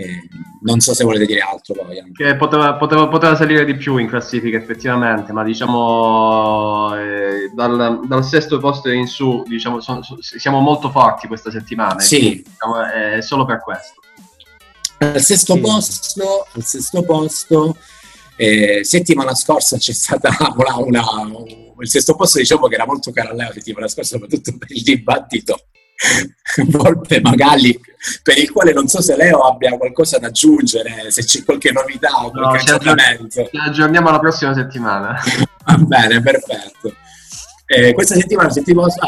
Eh, 0.00 0.28
non 0.60 0.78
so 0.78 0.94
se 0.94 1.02
volete 1.02 1.26
dire 1.26 1.40
altro 1.40 1.74
poi. 1.74 2.12
Che 2.12 2.36
poteva, 2.36 2.74
poteva, 2.74 3.08
poteva, 3.08 3.34
salire 3.34 3.64
di 3.64 3.74
più 3.74 3.96
in 3.96 4.06
classifica 4.06 4.56
effettivamente, 4.56 5.32
ma 5.32 5.42
diciamo 5.42 6.96
eh, 6.96 7.50
dal, 7.52 8.06
dal, 8.06 8.24
sesto 8.24 8.60
posto 8.60 8.90
in 8.90 9.08
su 9.08 9.42
diciamo, 9.44 9.80
sono, 9.80 10.00
siamo 10.20 10.60
molto 10.60 10.92
forti 10.92 11.26
questa 11.26 11.50
settimana. 11.50 11.98
Sì. 11.98 12.44
Diciamo, 12.46 12.84
è 13.16 13.20
solo 13.22 13.44
per 13.44 13.60
questo. 13.60 14.00
Al 14.98 15.20
sesto, 15.20 15.54
sì. 15.54 15.60
posto, 15.60 16.46
al 16.52 16.62
sesto 16.62 17.02
posto 17.02 17.76
Eh, 18.36 18.84
settimana 18.84 19.34
scorsa 19.34 19.78
c'è 19.78 19.92
stata 19.92 20.30
una, 20.54 20.76
una, 20.76 21.02
il 21.80 21.88
sesto 21.88 22.14
posto 22.14 22.38
diciamo 22.38 22.68
che 22.68 22.76
era 22.76 22.86
molto 22.86 23.10
caro 23.10 23.30
a 23.30 23.34
Leo 23.34 23.52
settimana 23.52 23.88
scorsa 23.88 24.16
soprattutto 24.16 24.56
per 24.56 24.70
il 24.70 24.82
dibattito 24.82 25.58
Volpe 26.68 27.20
Magalli 27.20 27.78
per 28.22 28.38
il 28.38 28.50
quale 28.50 28.72
non 28.72 28.86
so 28.86 29.02
se 29.02 29.16
Leo 29.16 29.40
abbia 29.40 29.76
qualcosa 29.76 30.18
da 30.18 30.28
aggiungere 30.28 31.10
se 31.10 31.24
c'è 31.24 31.44
qualche 31.44 31.72
novità 31.72 32.24
o 32.24 32.30
qualche 32.30 32.70
no, 32.70 32.76
aggiornamento. 32.76 33.48
ci 33.50 33.56
aggiorniamo 33.56 34.10
la 34.10 34.18
prossima 34.18 34.54
settimana. 34.54 35.18
Va 35.66 35.76
bene 35.76 36.22
perfetto. 36.22 36.94
Eh, 37.70 37.92
questa 37.92 38.14
settimana, 38.14 38.50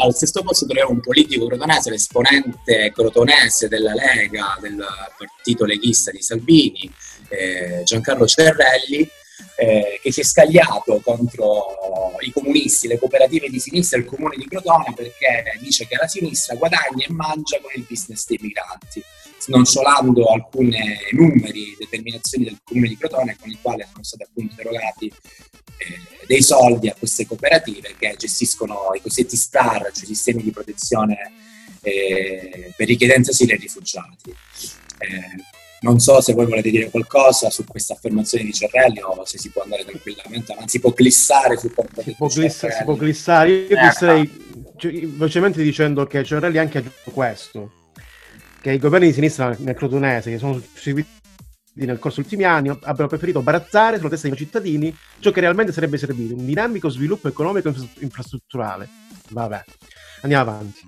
al 0.03 0.13
sesto 0.13 0.43
posto 0.43 0.65
troviamo 0.65 0.91
un 0.91 0.99
politico 0.99 1.47
crotonese, 1.47 1.89
l'esponente 1.89 2.91
crotonese 2.93 3.67
della 3.67 3.93
Lega, 3.95 4.55
del 4.61 4.85
partito 5.17 5.65
leghista 5.65 6.11
di 6.11 6.21
Salvini, 6.21 6.91
eh, 7.29 7.81
Giancarlo 7.83 8.27
Cerrelli, 8.27 9.09
eh, 9.57 9.99
che 10.01 10.11
si 10.11 10.21
è 10.21 10.23
scagliato 10.23 11.01
contro 11.03 12.17
i 12.21 12.31
comunisti, 12.31 12.87
le 12.87 12.99
cooperative 12.99 13.49
di 13.49 13.59
sinistra 13.59 13.97
e 13.97 14.01
il 14.01 14.07
comune 14.07 14.35
di 14.37 14.47
Crotone 14.47 14.93
perché 14.95 15.43
dice 15.59 15.87
che 15.87 15.95
la 15.95 16.07
sinistra 16.07 16.55
guadagna 16.55 17.05
e 17.05 17.11
mangia 17.11 17.59
con 17.59 17.71
il 17.75 17.85
business 17.87 18.25
dei 18.27 18.39
migranti, 18.41 19.03
snocciolando 19.39 20.25
alcuni 20.25 20.79
numeri, 21.11 21.75
determinazioni 21.77 22.45
del 22.45 22.57
comune 22.63 22.87
di 22.87 22.97
Crotone 22.97 23.37
con 23.39 23.49
i 23.49 23.57
quali 23.61 23.83
sono 23.89 24.03
stati 24.03 24.23
appunto 24.23 24.59
erogati 24.59 25.11
eh, 25.77 26.25
dei 26.25 26.43
soldi 26.43 26.89
a 26.89 26.95
queste 26.97 27.25
cooperative 27.25 27.95
che 27.97 28.15
gestiscono 28.17 28.91
i 28.93 29.01
cosiddetti 29.01 29.35
STAR, 29.35 29.91
cioè 29.91 30.05
sistemi 30.05 30.43
di 30.43 30.51
protezione 30.51 31.33
eh, 31.81 32.73
per 32.75 32.87
richiedenti 32.87 33.31
asilo 33.31 33.53
e 33.53 33.57
rifugiati. 33.57 34.33
Eh, 34.99 35.59
non 35.81 35.99
so 35.99 36.21
se 36.21 36.33
voi 36.33 36.45
volete 36.45 36.69
dire 36.69 36.89
qualcosa 36.89 37.49
su 37.49 37.63
questa 37.65 37.93
affermazione 37.93 38.43
di 38.43 38.53
Cerrelli 38.53 39.01
o 39.01 39.25
se 39.25 39.37
si 39.37 39.49
può 39.49 39.63
andare 39.63 39.83
tranquillamente 39.83 40.51
avanti, 40.51 40.71
si 40.71 40.79
può 40.79 40.91
glissare 40.91 41.57
sul 41.57 41.73
quanto 41.73 42.01
si 42.01 42.15
può, 42.15 42.27
gliss- 42.27 42.67
si 42.67 42.83
può 42.83 42.95
glissare. 42.95 43.49
Io 43.51 43.77
eh, 43.77 43.81
glisserei 43.81 44.73
cioè, 44.77 44.91
velocemente 45.07 45.61
dicendo 45.63 46.05
che 46.05 46.23
Cerrelli 46.23 46.57
ha 46.57 46.61
anche 46.61 46.77
aggiunto 46.79 47.11
questo, 47.11 47.71
che 48.61 48.73
i 48.73 48.79
governi 48.79 49.07
di 49.07 49.13
sinistra 49.13 49.55
nel 49.59 49.75
Crotonese 49.75 50.31
che 50.31 50.37
sono 50.37 50.61
seguiti 50.73 51.19
nel 51.73 51.99
corso 51.99 52.21
degli 52.21 52.31
ultimi 52.31 52.43
anni 52.43 52.69
abbiano 52.69 53.07
preferito 53.07 53.41
barazzare 53.41 53.97
sulla 53.97 54.09
testa 54.09 54.27
dei 54.27 54.37
cittadini 54.37 54.95
ciò 55.19 55.31
che 55.31 55.39
realmente 55.39 55.71
sarebbe 55.71 55.97
servito, 55.97 56.35
un 56.35 56.45
dinamico 56.45 56.89
sviluppo 56.89 57.27
economico 57.27 57.69
e 57.69 57.73
infrastrutturale. 57.99 58.87
Vabbè, 59.29 59.63
andiamo 60.21 60.49
avanti. 60.49 60.81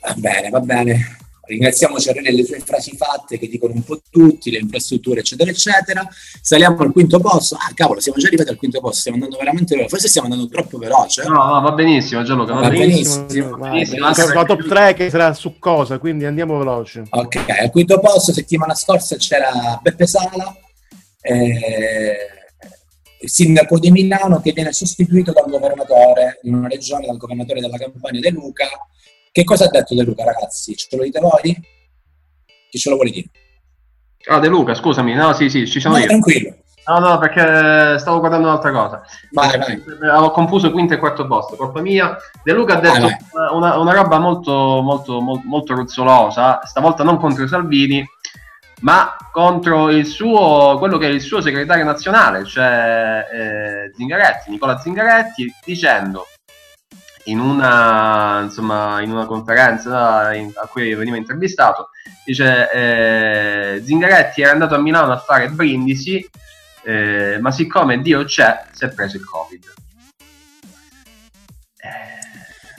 Va 0.00 0.14
bene, 0.14 0.50
va 0.50 0.60
bene. 0.60 1.16
Ringraziamo 1.52 1.98
Cerrone 1.98 2.28
e 2.28 2.32
le 2.32 2.44
sue 2.44 2.60
frasi 2.60 2.96
fatte 2.96 3.38
che 3.38 3.46
dicono 3.46 3.74
un 3.74 3.82
po' 3.82 4.00
tutti, 4.10 4.50
le 4.50 4.58
infrastrutture, 4.58 5.20
eccetera, 5.20 5.50
eccetera. 5.50 6.08
Saliamo 6.40 6.78
al 6.78 6.92
quinto 6.92 7.20
posto. 7.20 7.56
Ah, 7.56 7.72
cavolo, 7.74 8.00
siamo 8.00 8.18
già 8.18 8.28
arrivati 8.28 8.48
al 8.48 8.56
quinto 8.56 8.80
posto, 8.80 9.00
stiamo 9.00 9.18
andando 9.18 9.36
veramente 9.36 9.74
veloce. 9.74 9.90
Forse 9.90 10.08
stiamo 10.08 10.28
andando 10.28 10.48
troppo 10.50 10.78
veloce. 10.78 11.24
No, 11.24 11.44
no, 11.44 11.60
va 11.60 11.72
benissimo, 11.72 12.22
Gianluca, 12.22 12.54
va, 12.54 12.60
va 12.60 12.68
benissimo. 12.70 13.26
benissimo, 13.26 13.50
va 13.50 13.68
benissimo. 13.68 14.06
benissimo. 14.06 14.34
La 14.34 14.44
top 14.44 14.66
3 14.66 14.94
che 14.94 15.10
sarà 15.10 15.34
su 15.34 15.58
cosa, 15.58 15.98
quindi 15.98 16.24
andiamo 16.24 16.56
veloce. 16.56 17.04
Ok, 17.10 17.44
al 17.48 17.70
quinto 17.70 18.00
posto, 18.00 18.32
settimana 18.32 18.74
scorsa 18.74 19.16
c'era 19.16 19.78
Beppe 19.82 20.06
Sala. 20.06 20.56
Eh, 21.20 22.16
il 23.20 23.30
sindaco 23.30 23.78
di 23.78 23.90
Milano 23.90 24.40
che 24.40 24.52
viene 24.52 24.72
sostituito 24.72 25.32
dal 25.32 25.48
governatore 25.48 26.40
in 26.42 26.54
una 26.54 26.68
regione, 26.68 27.06
dal 27.06 27.18
governatore 27.18 27.60
della 27.60 27.76
Campania 27.76 28.20
De 28.20 28.30
Luca, 28.30 28.66
che 29.32 29.44
cosa 29.44 29.64
ha 29.64 29.68
detto 29.68 29.94
De 29.94 30.02
Luca, 30.04 30.24
ragazzi? 30.24 30.76
Ce 30.76 30.94
lo 30.94 31.02
dite 31.02 31.18
voi? 31.18 31.58
Chi 32.70 32.78
ce 32.78 32.90
lo 32.90 32.96
vuole 32.96 33.10
dire? 33.10 33.28
Ah, 34.26 34.38
De 34.38 34.48
Luca, 34.48 34.74
scusami. 34.74 35.14
No, 35.14 35.32
sì, 35.32 35.48
sì, 35.48 35.66
ci 35.66 35.80
sono 35.80 35.94
no, 35.94 36.00
io. 36.00 36.06
tranquillo. 36.06 36.54
No, 36.84 36.98
no, 36.98 37.18
perché 37.18 37.98
stavo 37.98 38.18
guardando 38.18 38.48
un'altra 38.48 38.72
cosa. 38.72 39.02
Vai, 39.30 39.56
vai. 39.56 39.82
Avevo 40.02 40.32
confuso 40.32 40.70
quinto 40.70 40.94
e 40.94 40.98
quarto 40.98 41.26
posto, 41.26 41.56
colpa 41.56 41.80
mia. 41.80 42.16
De 42.42 42.52
Luca 42.52 42.76
ha 42.76 42.80
detto 42.80 43.00
vai, 43.00 43.16
una, 43.52 43.78
una, 43.78 43.92
roba 43.92 44.18
molto, 44.18 44.80
molto, 44.82 45.20
molto, 45.20 45.46
molto 45.46 45.74
ruzzolosa, 45.74 46.60
stavolta 46.64 47.04
non 47.04 47.18
contro 47.18 47.46
Salvini, 47.46 48.04
ma 48.80 49.16
contro 49.30 49.90
il 49.90 50.06
suo, 50.06 50.76
quello 50.78 50.98
che 50.98 51.06
è 51.06 51.10
il 51.10 51.20
suo 51.20 51.40
segretario 51.40 51.84
nazionale, 51.84 52.44
cioè 52.44 53.26
eh, 53.32 53.92
Zingaretti, 53.94 54.50
Nicola 54.50 54.78
Zingaretti, 54.78 55.52
dicendo 55.64 56.26
in 57.24 57.38
una, 57.38 58.40
insomma, 58.42 59.00
in 59.00 59.10
una 59.10 59.26
conferenza 59.26 60.34
in, 60.34 60.50
a 60.54 60.66
cui 60.66 60.94
veniva 60.94 61.16
intervistato, 61.16 61.90
dice 62.24 62.70
eh, 62.70 63.82
Zingaretti 63.84 64.42
era 64.42 64.52
andato 64.52 64.74
a 64.74 64.78
Milano 64.78 65.12
a 65.12 65.18
fare 65.18 65.48
brindisi, 65.50 66.28
eh, 66.84 67.38
ma 67.40 67.50
siccome 67.50 68.00
Dio 68.00 68.24
c'è, 68.24 68.64
si 68.72 68.84
è 68.84 68.88
preso 68.88 69.16
il 69.16 69.24
Covid. 69.24 69.72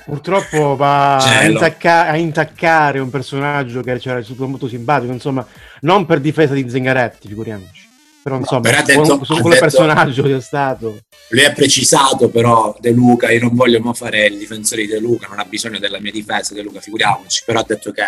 Purtroppo 0.06 0.76
va 0.76 1.16
a, 1.16 1.46
intacca- 1.46 2.08
a, 2.10 2.18
intaccare 2.18 3.00
un 3.00 3.10
personaggio 3.10 3.82
che 3.82 3.98
c'era 4.00 4.18
risultato 4.18 4.50
molto 4.50 4.68
simpatico, 4.68 5.14
insomma, 5.14 5.46
non 5.82 6.06
per 6.06 6.20
difesa 6.20 6.54
di 6.54 6.70
Zingaretti, 6.70 7.30
figuriamoci. 7.30 7.83
Però 8.24 8.38
insomma, 8.38 8.70
no, 8.70 8.84
però 8.84 8.84
detto, 8.84 9.24
su 9.26 9.42
quel 9.42 9.60
personaggio 9.60 10.24
che 10.24 10.38
è 10.38 10.42
stato. 10.42 11.00
Lui 11.28 11.44
ha 11.44 11.52
precisato 11.52 12.30
però 12.30 12.74
De 12.80 12.92
Luca, 12.92 13.30
io 13.30 13.42
non 13.42 13.54
voglio 13.54 13.82
mai 13.82 13.94
fare 13.94 14.28
il 14.28 14.38
difensore 14.38 14.84
di 14.84 14.88
De 14.88 15.00
Luca, 15.00 15.28
non 15.28 15.40
ha 15.40 15.46
bisogno 15.46 15.78
della 15.78 16.00
mia 16.00 16.12
difesa 16.12 16.54
De 16.54 16.62
Luca, 16.62 16.80
figuriamoci, 16.80 17.44
però 17.46 17.60
ha 17.60 17.66
detto 17.68 17.92
che 17.92 18.04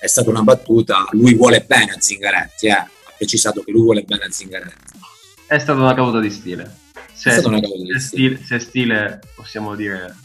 è 0.00 0.06
stata 0.08 0.30
una 0.30 0.42
battuta, 0.42 1.06
lui 1.12 1.34
vuole 1.34 1.60
bene 1.60 1.92
a 1.92 1.96
Zingaretti, 2.00 2.66
eh. 2.66 2.70
ha 2.72 2.90
precisato 3.16 3.62
che 3.62 3.70
lui 3.70 3.82
vuole 3.82 4.02
bene 4.02 4.24
a 4.24 4.30
Zingaretti. 4.30 4.98
È 5.46 5.58
stata 5.58 5.80
una 5.80 5.94
caduta 5.94 6.18
di 6.18 6.30
stile. 6.30 6.78
Se, 7.12 7.30
è 7.30 7.32
stata 7.34 7.46
una 7.46 7.60
caduta 7.60 7.92
di 7.92 8.00
stile. 8.00 8.36
stile. 8.36 8.44
Se 8.44 8.58
stile 8.58 9.20
possiamo 9.36 9.76
dire 9.76 10.16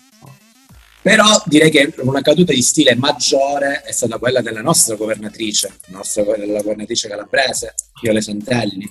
però 1.08 1.42
direi 1.46 1.72
che 1.72 1.94
una 2.00 2.20
caduta 2.20 2.52
di 2.52 2.62
stile 2.62 2.94
maggiore 2.96 3.82
è 3.84 3.94
stata 3.94 4.18
quella 4.18 4.42
della 4.42 4.62
nostra 4.62 4.96
governatrice, 4.96 5.78
la 5.86 6.00
nostra 6.00 6.24
della 6.24 6.62
governatrice 6.62 7.08
calabrese, 7.08 7.76
Viole 8.02 8.20
Santelli. 8.20 8.90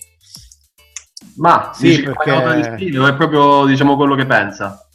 Ma 1.37 1.73
sì, 1.75 1.89
dici, 1.89 2.03
perché... 2.03 2.55
di 2.57 2.63
stile, 2.63 3.09
è 3.09 3.15
proprio 3.15 3.67
diciamo 3.67 3.97
quello 3.97 4.15
che 4.15 4.27
pensa? 4.27 4.87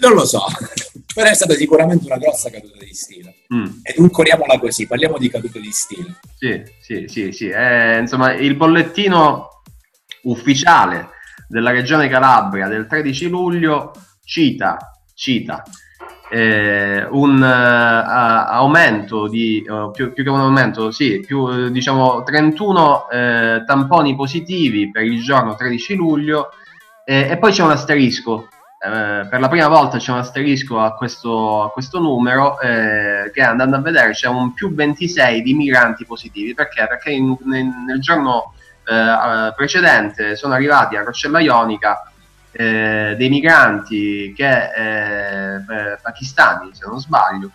Non 0.00 0.12
lo 0.12 0.24
so, 0.26 0.44
però 1.14 1.28
è 1.28 1.34
stata 1.34 1.54
sicuramente 1.54 2.06
una 2.06 2.18
grossa 2.18 2.50
caduta 2.50 2.84
di 2.84 2.94
stile. 2.94 3.34
Mm. 3.54 3.66
Edulcoriamola 3.82 4.58
così, 4.58 4.86
parliamo 4.86 5.18
di 5.18 5.30
caduta 5.30 5.58
di 5.58 5.70
stile. 5.70 6.20
Sì, 6.36 6.62
sì, 6.80 7.04
sì, 7.08 7.32
sì. 7.32 7.48
Eh, 7.48 7.98
insomma, 7.98 8.32
il 8.34 8.54
bollettino 8.56 9.62
ufficiale 10.22 11.10
della 11.48 11.70
Regione 11.70 12.08
Calabria 12.08 12.68
del 12.68 12.86
13 12.86 13.28
luglio 13.28 13.92
cita, 14.24 14.98
cita 15.14 15.62
eh, 16.30 17.06
un 17.10 17.40
uh, 17.40 18.50
aumento 18.52 19.28
di 19.28 19.64
uh, 19.68 19.90
più, 19.90 20.12
più, 20.12 20.24
che 20.24 20.30
un 20.30 20.40
aumento, 20.40 20.90
sì, 20.90 21.20
più 21.20 21.68
diciamo 21.70 22.22
31 22.22 23.10
eh, 23.10 23.62
tamponi 23.66 24.14
positivi 24.14 24.90
per 24.90 25.04
il 25.04 25.22
giorno 25.22 25.54
13 25.54 25.94
luglio 25.94 26.50
eh, 27.04 27.28
e 27.30 27.36
poi 27.36 27.52
c'è 27.52 27.62
un 27.62 27.70
asterisco. 27.70 28.48
Eh, 28.78 29.26
per 29.28 29.40
la 29.40 29.48
prima 29.48 29.68
volta 29.68 29.98
c'è 29.98 30.12
un 30.12 30.18
asterisco 30.18 30.78
a 30.80 30.94
questo, 30.94 31.62
a 31.62 31.70
questo 31.70 32.00
numero 32.00 32.60
eh, 32.60 33.30
che 33.32 33.40
andando 33.40 33.76
a 33.76 33.80
vedere 33.80 34.10
c'è 34.10 34.28
un 34.28 34.52
più 34.52 34.74
26 34.74 35.40
di 35.40 35.54
migranti 35.54 36.04
positivi 36.04 36.52
perché? 36.52 36.86
Perché 36.86 37.10
in, 37.10 37.34
nel, 37.44 37.66
nel 37.86 38.00
giorno 38.00 38.52
precedente 39.56 40.36
sono 40.36 40.52
arrivati 40.52 40.94
a 40.94 41.02
Roccella 41.02 41.40
Ionica 41.40 42.12
eh, 42.56 43.16
dei 43.18 43.28
migranti 43.28 44.32
che, 44.34 44.70
eh, 44.72 45.54
eh, 45.56 45.98
pakistani, 46.00 46.70
se 46.72 46.86
non 46.86 47.00
sbaglio, 47.00 47.50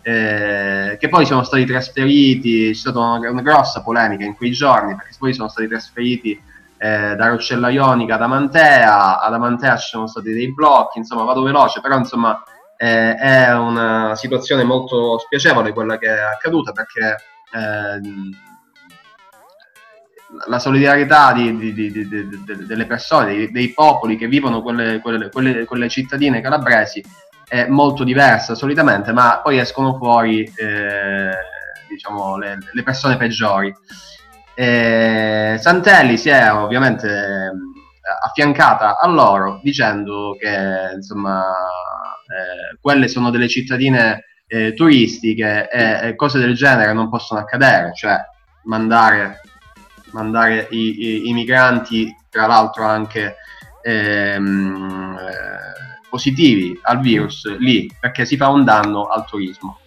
eh, 0.00 0.96
che 0.98 1.08
poi 1.08 1.26
sono 1.26 1.42
stati 1.42 1.64
trasferiti, 1.64 2.68
c'è 2.68 2.74
stata 2.74 3.00
una, 3.00 3.30
una, 3.30 3.42
grossa 3.42 3.82
polemica 3.82 4.24
in 4.24 4.36
quei 4.36 4.52
giorni 4.52 4.94
perché 4.94 5.14
poi 5.18 5.34
sono 5.34 5.48
stati 5.48 5.66
trasferiti 5.66 6.40
eh, 6.76 7.16
da 7.16 7.28
Roccella 7.28 7.68
Ionica 7.70 8.14
ad 8.14 8.22
Amantea, 8.22 9.20
ad 9.20 9.32
Amantea 9.32 9.76
ci 9.76 9.88
sono 9.88 10.06
stati 10.06 10.32
dei 10.32 10.52
blocchi, 10.52 10.98
insomma 10.98 11.24
vado 11.24 11.42
veloce, 11.42 11.80
però 11.80 11.96
insomma 11.96 12.42
è 12.76 13.50
una 13.52 14.14
situazione 14.14 14.62
molto 14.62 15.16
spiacevole 15.18 15.72
quella 15.72 15.96
che 15.96 16.08
è 16.08 16.20
accaduta 16.20 16.72
perché 16.72 17.16
la 20.46 20.58
solidarietà 20.58 21.32
di, 21.32 21.56
di, 21.56 21.72
di, 21.72 22.08
delle 22.66 22.86
persone, 22.86 23.50
dei, 23.50 23.72
popoli 23.72 24.16
che 24.16 24.26
vivono 24.26 24.62
quelle, 24.62 25.00
quelle, 25.00 25.28
quelle, 25.30 25.64
quelle, 25.64 25.88
cittadine 25.88 26.40
calabresi 26.40 27.02
è 27.46 27.66
molto 27.66 28.04
diversa 28.04 28.54
solitamente, 28.54 29.12
ma 29.12 29.40
poi 29.42 29.58
escono 29.58 29.96
fuori 29.96 30.42
eh, 30.42 31.30
diciamo, 31.88 32.36
le, 32.36 32.58
le, 32.72 32.82
persone 32.82 33.16
peggiori. 33.16 33.74
Eh, 34.54 35.56
Santelli 35.60 36.16
si 36.16 36.28
è 36.28 36.52
ovviamente 36.52 37.52
affiancata 38.22 38.98
a 38.98 39.08
loro 39.08 39.60
dicendo 39.62 40.36
che 40.38 40.92
insomma, 40.94 41.42
eh, 41.42 42.78
quelle 42.80 43.08
sono 43.08 43.30
delle 43.30 43.48
cittadine 43.48 44.24
eh, 44.46 44.74
turistiche 44.74 45.68
e 45.70 46.14
cose 46.16 46.38
del 46.38 46.54
genere 46.54 46.92
non 46.92 47.08
possono 47.08 47.40
accadere, 47.40 47.92
cioè 47.94 48.16
mandare 48.64 49.40
mandare 50.14 50.68
i, 50.70 51.04
i, 51.04 51.28
i 51.28 51.32
migranti 51.32 52.16
tra 52.30 52.46
l'altro 52.46 52.84
anche 52.84 53.36
ehm, 53.82 55.18
eh, 55.18 56.08
positivi 56.08 56.78
al 56.82 57.00
virus 57.00 57.44
lì 57.58 57.90
perché 57.98 58.24
si 58.24 58.36
fa 58.36 58.48
un 58.48 58.64
danno 58.64 59.06
al 59.08 59.26
turismo. 59.26 59.80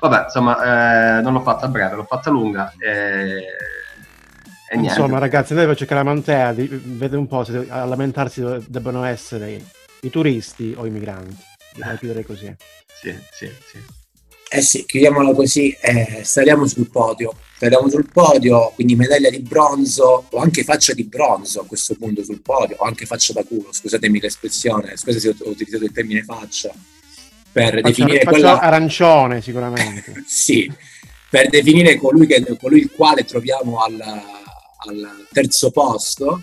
Vabbè, 0.00 0.24
insomma, 0.24 1.18
eh, 1.18 1.22
non 1.22 1.32
l'ho 1.32 1.40
fatta 1.40 1.68
breve, 1.68 1.94
l'ho 1.94 2.04
fatta 2.04 2.30
lunga. 2.30 2.72
E... 2.78 3.46
E 4.66 4.76
insomma, 4.78 5.18
ragazzi, 5.18 5.54
noi 5.54 5.66
per 5.66 5.76
cercare 5.76 6.02
la 6.02 6.10
mantea, 6.10 6.52
vede 6.52 7.16
un 7.16 7.28
po' 7.28 7.44
se 7.44 7.66
a 7.68 7.84
lamentarsi 7.84 8.42
debbano 8.66 9.04
essere 9.04 9.62
i 10.00 10.10
turisti 10.10 10.74
o 10.76 10.84
i 10.84 10.90
migranti. 10.90 11.36
Devo 11.74 11.96
chiudere 11.96 12.24
così. 12.24 12.54
Sì, 12.86 13.16
sì, 13.30 13.50
sì. 13.66 14.03
Eh 14.56 14.62
sì, 14.62 14.84
chiudiamola 14.84 15.34
così, 15.34 15.76
eh, 15.80 16.20
saliamo 16.22 16.68
sul 16.68 16.88
podio. 16.88 17.34
Saliamo 17.58 17.88
sul 17.88 18.08
podio, 18.08 18.70
quindi 18.76 18.94
medaglia 18.94 19.28
di 19.28 19.40
bronzo, 19.40 20.26
o 20.30 20.38
anche 20.38 20.62
faccia 20.62 20.92
di 20.92 21.02
bronzo 21.02 21.62
a 21.62 21.66
questo 21.66 21.96
punto 21.96 22.22
sul 22.22 22.40
podio, 22.40 22.76
o 22.78 22.84
anche 22.84 23.04
faccia 23.04 23.32
da 23.32 23.42
culo, 23.42 23.72
scusatemi 23.72 24.20
l'espressione, 24.20 24.96
scusa 24.96 25.18
se 25.18 25.30
ho 25.30 25.48
utilizzato 25.48 25.82
il 25.82 25.90
termine 25.90 26.22
faccia, 26.22 26.72
per 27.50 27.80
faccia, 27.80 27.80
definire 27.80 28.18
faccia 28.20 28.30
quella... 28.30 28.60
arancione 28.60 29.42
sicuramente. 29.42 30.22
sì, 30.24 30.70
per 31.28 31.48
definire 31.48 31.96
colui, 31.96 32.28
che, 32.28 32.56
colui 32.56 32.78
il 32.78 32.92
quale 32.92 33.24
troviamo 33.24 33.82
al, 33.82 34.00
al 34.00 35.26
terzo 35.32 35.72
posto, 35.72 36.42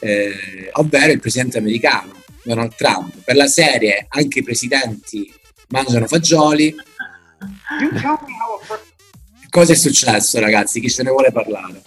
eh, 0.00 0.70
ovvero 0.72 1.12
il 1.12 1.20
presidente 1.20 1.58
americano, 1.58 2.14
Donald 2.42 2.74
Trump. 2.74 3.14
Per 3.22 3.36
la 3.36 3.46
serie 3.46 4.06
anche 4.08 4.40
i 4.40 4.42
presidenti 4.42 5.32
mangiano 5.72 6.06
fagioli. 6.06 6.74
Cosa 9.50 9.72
è 9.72 9.76
successo, 9.76 10.40
ragazzi? 10.40 10.80
Chi 10.80 10.88
se 10.88 11.02
ne 11.02 11.10
vuole 11.10 11.30
parlare? 11.30 11.82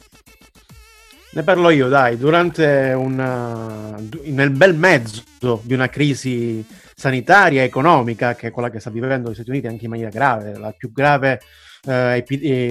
Ne 1.31 1.43
parlo 1.43 1.69
io, 1.69 1.89
dai. 1.89 2.17
Durante 2.17 2.93
una, 2.95 3.95
nel 4.25 4.51
bel 4.51 4.75
mezzo 4.75 5.23
di 5.63 5.73
una 5.73 5.89
crisi 5.89 6.65
sanitaria 6.95 7.61
e 7.61 7.65
economica, 7.65 8.35
che 8.35 8.47
è 8.47 8.51
quella 8.51 8.69
che 8.69 8.79
sta 8.79 8.89
vivendo 8.89 9.29
gli 9.29 9.33
Stati 9.33 9.49
Uniti 9.49 9.67
anche 9.67 9.83
in 9.83 9.89
maniera 9.89 10.11
grave, 10.11 10.57
la 10.57 10.71
più 10.71 10.91
grave 10.91 11.41
eh, 11.87 12.23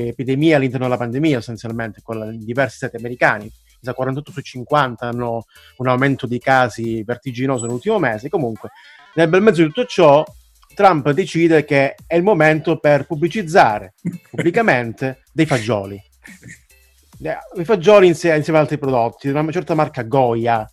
epidemia 0.08 0.56
all'interno 0.56 0.86
della 0.86 0.98
pandemia, 0.98 1.38
essenzialmente, 1.38 2.00
quella 2.02 2.32
in 2.32 2.44
diversi 2.44 2.76
stati 2.76 2.96
americani. 2.96 3.52
48 3.92 4.32
su 4.32 4.40
50 4.40 5.06
hanno 5.06 5.44
un 5.76 5.88
aumento 5.88 6.26
di 6.26 6.38
casi 6.38 7.02
vertiginoso 7.02 7.66
nell'ultimo 7.66 7.98
mese. 7.98 8.30
Comunque, 8.30 8.70
nel 9.14 9.28
bel 9.28 9.42
mezzo 9.42 9.60
di 9.60 9.66
tutto 9.66 9.84
ciò, 9.84 10.24
Trump 10.74 11.10
decide 11.10 11.64
che 11.64 11.94
è 12.06 12.16
il 12.16 12.22
momento 12.22 12.78
per 12.78 13.06
pubblicizzare 13.06 13.94
pubblicamente 14.30 15.22
dei 15.32 15.46
fagioli. 15.46 16.00
Eh, 17.22 17.36
I 17.60 17.64
fagioli 17.64 18.08
insieme, 18.08 18.36
insieme 18.36 18.58
ad 18.58 18.64
altri 18.64 18.78
prodotti, 18.78 19.28
una 19.28 19.50
certa 19.50 19.74
marca 19.74 20.02
Goya, 20.02 20.68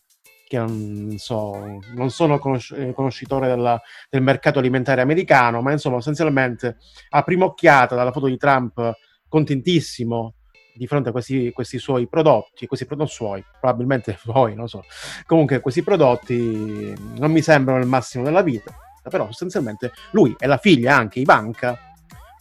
che 0.45 0.57
non, 0.57 1.13
so, 1.17 1.79
non 1.93 2.09
sono 2.09 2.37
conosc- 2.37 2.77
eh, 2.77 2.93
conoscitore 2.93 3.47
della, 3.47 3.79
del 4.09 4.21
mercato 4.21 4.59
alimentare 4.59 4.99
americano, 4.99 5.61
ma 5.61 5.71
insomma, 5.71 5.97
essenzialmente 5.97 6.77
a 7.11 7.23
prima 7.23 7.45
occhiata 7.45 7.95
dalla 7.95 8.11
foto 8.11 8.25
di 8.25 8.35
Trump 8.35 8.91
contentissimo 9.29 10.33
di 10.73 10.87
fronte 10.87 11.09
a 11.09 11.11
questi, 11.11 11.51
questi 11.51 11.77
suoi 11.77 12.07
prodotti, 12.07 12.65
questi 12.65 12.85
prodotti 12.85 13.11
suoi, 13.11 13.45
probabilmente 13.59 14.19
voi, 14.25 14.55
non 14.55 14.67
so. 14.67 14.83
Comunque 15.25 15.61
questi 15.61 15.83
prodotti 15.83 16.93
non 17.17 17.31
mi 17.31 17.41
sembrano 17.41 17.79
il 17.79 17.87
massimo 17.87 18.23
della 18.23 18.41
vita 18.41 18.75
però 19.09 19.25
sostanzialmente 19.27 19.91
lui 20.11 20.35
e 20.37 20.47
la 20.47 20.57
figlia 20.57 20.95
anche 20.95 21.19
Ivanka 21.19 21.77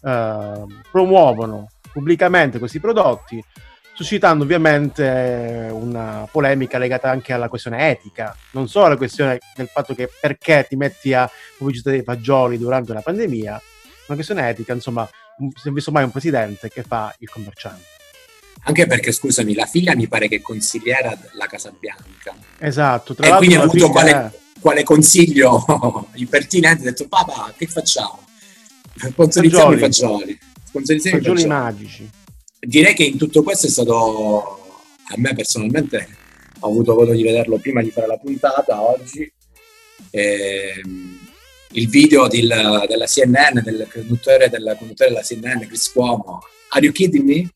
eh, 0.02 0.64
promuovono 0.90 1.68
pubblicamente 1.92 2.58
questi 2.58 2.80
prodotti 2.80 3.42
suscitando 4.00 4.44
ovviamente 4.44 5.68
una 5.70 6.26
polemica 6.30 6.78
legata 6.78 7.10
anche 7.10 7.34
alla 7.34 7.50
questione 7.50 7.90
etica, 7.90 8.34
non 8.52 8.66
solo 8.66 8.86
alla 8.86 8.96
questione 8.96 9.38
del 9.54 9.66
fatto 9.66 9.94
che 9.94 10.08
perché 10.20 10.64
ti 10.66 10.74
metti 10.74 11.12
a 11.12 11.30
pubblicizzare 11.58 11.98
i 11.98 12.02
fagioli 12.02 12.56
durante 12.56 12.92
una 12.92 13.02
pandemia, 13.02 13.50
una 14.06 14.14
questione 14.14 14.48
etica, 14.48 14.72
insomma, 14.72 15.06
si 15.54 15.68
è 15.68 15.70
visto 15.70 15.90
mai 15.90 16.04
un 16.04 16.10
presidente 16.10 16.70
che 16.70 16.82
fa 16.82 17.14
il 17.18 17.28
commerciante. 17.28 17.84
Anche 18.62 18.86
perché, 18.86 19.12
scusami, 19.12 19.54
la 19.54 19.66
figlia 19.66 19.94
mi 19.94 20.08
pare 20.08 20.28
che 20.28 20.40
consigliera 20.40 21.16
la 21.32 21.46
Casa 21.46 21.70
Bianca. 21.78 22.34
Esatto, 22.58 23.14
tra 23.14 23.26
e 23.26 23.28
l'altro. 23.28 23.46
quindi 23.46 23.62
ha 23.62 23.66
avuto 23.66 23.90
quale, 23.90 24.32
quale 24.60 24.82
consiglio 24.82 26.08
impertinente, 26.14 26.82
ha 26.82 26.90
detto 26.90 27.08
papà 27.08 27.52
che 27.56 27.66
facciamo? 27.66 28.24
Sponsorizziamo 28.96 29.72
i 29.72 29.78
fagioli. 29.78 30.38
Sponsorizziamo 30.64 31.16
fagioli, 31.16 31.40
fagioli 31.40 31.54
magici. 31.54 32.10
Direi 32.60 32.94
che 32.94 33.04
in 33.04 33.16
tutto 33.16 33.42
questo 33.42 33.66
è 33.66 33.70
stato, 33.70 34.82
a 35.08 35.14
me 35.16 35.34
personalmente, 35.34 36.08
ho 36.60 36.68
avuto 36.68 36.94
modo 36.94 37.12
di 37.12 37.22
vederlo 37.22 37.58
prima 37.58 37.82
di 37.82 37.90
fare 37.90 38.06
la 38.06 38.18
puntata 38.18 38.82
oggi, 38.82 39.30
eh, 40.10 40.82
il 41.72 41.88
video 41.88 42.28
del, 42.28 42.84
della 42.86 43.06
CNN, 43.06 43.60
del 43.62 43.88
conduttore, 43.90 44.50
del 44.50 44.76
conduttore 44.78 45.10
della 45.10 45.22
CNN, 45.22 45.66
Chris 45.66 45.90
Cuomo, 45.90 46.42
Are 46.72 46.84
you 46.84 46.92
kidding 46.92 47.24
me? 47.24 47.50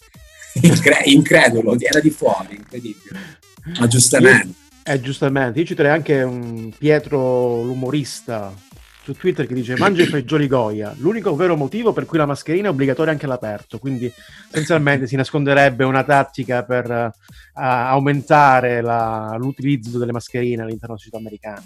Incre- 0.62 1.02
incredulo, 1.04 1.76
era 1.78 2.00
di 2.00 2.10
fuori, 2.10 2.56
incredibile. 2.56 3.38
Ma 3.78 3.86
giustamente. 3.86 4.62
Eh, 4.86 5.00
giustamente, 5.00 5.60
io 5.60 5.64
citerei 5.64 5.92
anche 5.92 6.20
un 6.20 6.70
Pietro 6.76 7.62
l'umorista 7.62 8.54
su 9.02 9.14
Twitter 9.14 9.46
che 9.46 9.54
dice 9.54 9.76
mangia 9.78 10.02
i 10.02 10.06
fagioli 10.06 10.46
Goya, 10.46 10.94
l'unico 10.98 11.34
vero 11.34 11.56
motivo 11.56 11.94
per 11.94 12.04
cui 12.04 12.18
la 12.18 12.26
mascherina 12.26 12.68
è 12.68 12.70
obbligatoria 12.70 13.10
anche 13.10 13.24
all'aperto, 13.24 13.78
quindi 13.78 14.12
essenzialmente 14.50 15.06
si 15.06 15.16
nasconderebbe 15.16 15.84
una 15.84 16.04
tattica 16.04 16.64
per 16.64 16.90
uh, 16.90 17.10
aumentare 17.54 18.82
la, 18.82 19.34
l'utilizzo 19.38 19.96
delle 19.96 20.12
mascherine 20.12 20.60
all'interno 20.60 20.96
della 20.96 20.98
società 20.98 21.16
americana. 21.16 21.64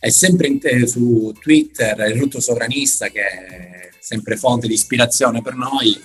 È 0.00 0.08
sempre 0.08 0.46
in, 0.46 0.86
su 0.86 1.34
Twitter 1.38 1.98
il 2.08 2.18
rutto 2.18 2.40
sovranista 2.40 3.08
che 3.08 3.20
è 3.20 3.88
sempre 3.98 4.36
fonte 4.36 4.66
di 4.68 4.74
ispirazione 4.74 5.42
per 5.42 5.54
noi, 5.54 6.00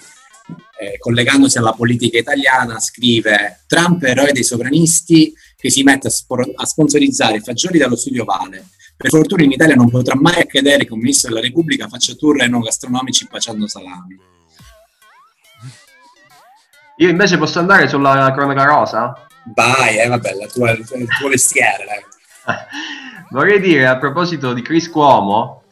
eh, 0.80 0.98
collegandosi 0.98 1.58
alla 1.58 1.72
politica 1.72 2.18
italiana, 2.18 2.80
scrive 2.80 3.62
Trump 3.66 4.04
eroe 4.04 4.34
dei 4.34 4.44
sovranisti 4.44 5.34
che 5.64 5.70
si 5.70 5.82
mette 5.84 6.08
a, 6.08 6.10
spor- 6.10 6.52
a 6.54 6.66
sponsorizzare 6.66 7.38
i 7.38 7.40
fagioli 7.40 7.80
dallo 7.80 7.96
studio 7.96 8.26
Vale. 8.26 8.68
Per 8.98 9.10
fortuna 9.10 9.44
in 9.44 9.52
Italia 9.52 9.76
non 9.76 9.90
potrà 9.90 10.14
mai 10.14 10.42
accadere 10.42 10.84
che 10.86 10.92
un 10.92 11.00
ministro 11.00 11.30
della 11.30 11.40
Repubblica 11.40 11.88
faccia 11.88 12.16
tour 12.16 12.42
enogastronomici 12.42 13.30
baciando 13.32 13.66
salami. 13.66 14.20
Io 16.98 17.08
invece 17.08 17.38
posso 17.38 17.60
andare 17.60 17.88
sulla 17.88 18.34
cronaca 18.34 18.66
rosa? 18.66 19.26
Vai, 19.56 20.00
eh, 20.00 20.08
vabbè, 20.10 20.34
la 20.34 20.48
tua, 20.48 20.72
il 20.72 20.86
tuo 20.86 21.30
vestiere. 21.30 22.08
Vorrei 23.32 23.62
dire 23.62 23.88
a 23.88 23.98
proposito 23.98 24.52
di 24.52 24.62
Chris 24.62 24.90
Cuomo, 24.90 25.64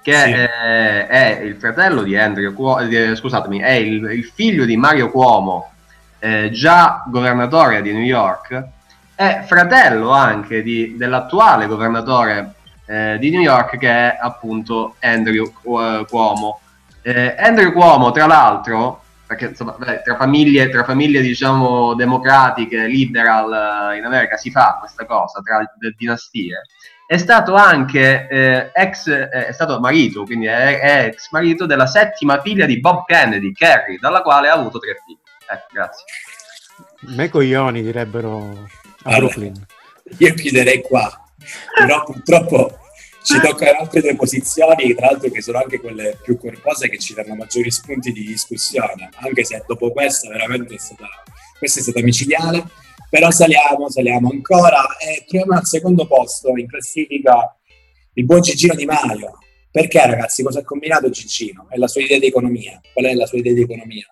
che 0.00 0.12
sì. 0.12 0.30
è, 0.30 1.06
è, 1.08 1.40
il 1.42 1.56
fratello 1.56 2.04
di 2.04 2.16
Andrew 2.16 2.54
Cuomo, 2.54 2.78
eh, 2.88 3.16
scusatemi, 3.16 3.58
è 3.58 3.72
il, 3.72 4.04
il, 4.12 4.30
figlio 4.32 4.64
di 4.64 4.76
Mario 4.76 5.10
Cuomo, 5.10 5.72
eh, 6.20 6.50
già 6.52 7.02
governatore 7.08 7.82
di 7.82 7.92
New 7.92 8.04
York, 8.04 8.78
è 9.20 9.44
fratello 9.46 10.12
anche 10.12 10.62
di, 10.62 10.96
dell'attuale 10.96 11.66
governatore 11.66 12.54
eh, 12.86 13.18
di 13.20 13.28
New 13.28 13.42
York 13.42 13.76
che 13.76 13.90
è 13.90 14.18
appunto 14.18 14.94
Andrew 15.00 15.44
eh, 15.44 16.06
Cuomo. 16.08 16.60
Eh, 17.02 17.34
Andrew 17.38 17.70
Cuomo, 17.70 18.12
tra 18.12 18.24
l'altro, 18.24 19.02
perché 19.26 19.48
insomma, 19.48 19.76
beh, 19.78 20.00
tra, 20.00 20.16
famiglie, 20.16 20.70
tra 20.70 20.84
famiglie 20.84 21.20
diciamo 21.20 21.92
democratiche, 21.92 22.86
liberal 22.86 23.92
eh, 23.92 23.98
in 23.98 24.06
America 24.06 24.38
si 24.38 24.50
fa 24.50 24.78
questa 24.80 25.04
cosa, 25.04 25.42
tra 25.42 25.70
dinastie, 25.98 26.62
è 27.06 27.18
stato 27.18 27.56
anche 27.56 28.26
eh, 28.26 28.70
ex, 28.72 29.06
eh, 29.06 29.28
è 29.28 29.52
stato 29.52 29.78
marito, 29.80 30.24
quindi 30.24 30.46
è, 30.46 30.80
è, 30.80 31.04
ex 31.04 31.28
marito 31.30 31.66
della 31.66 31.86
settima 31.86 32.40
figlia 32.40 32.64
di 32.64 32.80
Bob 32.80 33.04
Kennedy, 33.04 33.52
Kerry, 33.52 33.98
dalla 33.98 34.22
quale 34.22 34.48
ha 34.48 34.54
avuto 34.54 34.78
tre 34.78 34.96
figli. 35.04 35.18
Eh, 35.52 35.62
grazie. 35.70 36.04
Me 37.16 37.28
coglioni 37.28 37.82
direbbero 37.82 38.78
a 39.02 39.14
allora, 39.14 39.34
Brooklyn. 39.34 39.66
Io 40.18 40.34
chiuderei 40.34 40.82
qua, 40.82 41.24
però 41.74 42.02
purtroppo 42.04 42.78
ci 43.22 43.38
toccano 43.40 43.78
altre 43.80 44.00
due 44.00 44.16
posizioni, 44.16 44.94
tra 44.94 45.10
l'altro 45.10 45.30
che 45.30 45.42
sono 45.42 45.58
anche 45.58 45.80
quelle 45.80 46.18
più 46.22 46.38
corpose 46.38 46.88
che 46.88 46.98
ci 46.98 47.14
danno 47.14 47.34
maggiori 47.34 47.70
spunti 47.70 48.12
di 48.12 48.24
discussione, 48.24 49.10
anche 49.16 49.44
se 49.44 49.62
dopo 49.66 49.92
questa 49.92 50.28
veramente 50.28 50.74
è 50.74 50.78
stata, 50.78 51.08
questa 51.58 51.80
è 51.80 51.82
stata 51.82 52.00
micidiale, 52.02 52.64
però 53.08 53.30
saliamo, 53.30 53.90
saliamo 53.90 54.30
ancora 54.30 54.96
e 54.98 55.24
troviamo 55.26 55.58
al 55.58 55.66
secondo 55.66 56.06
posto 56.06 56.56
in 56.56 56.66
classifica 56.66 57.54
il 58.14 58.24
buon 58.24 58.40
Gigino 58.40 58.74
Di 58.74 58.86
Maio. 58.86 59.38
Perché 59.70 60.04
ragazzi, 60.04 60.42
cosa 60.42 60.60
ha 60.60 60.64
combinato 60.64 61.10
Gigino? 61.10 61.66
È 61.68 61.76
la 61.76 61.86
sua 61.86 62.02
idea 62.02 62.18
di 62.18 62.26
economia. 62.26 62.80
Qual 62.92 63.06
è 63.06 63.14
la 63.14 63.26
sua 63.26 63.38
idea 63.38 63.52
di 63.52 63.62
economia? 63.62 64.04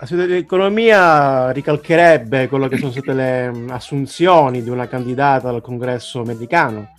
L'economia 0.00 1.50
ricalcherebbe 1.50 2.46
quello 2.46 2.68
che 2.68 2.78
sono 2.78 2.92
state 2.92 3.12
le 3.12 3.64
assunzioni 3.68 4.62
di 4.62 4.70
una 4.70 4.86
candidata 4.86 5.48
al 5.48 5.60
congresso 5.60 6.20
americano 6.20 6.92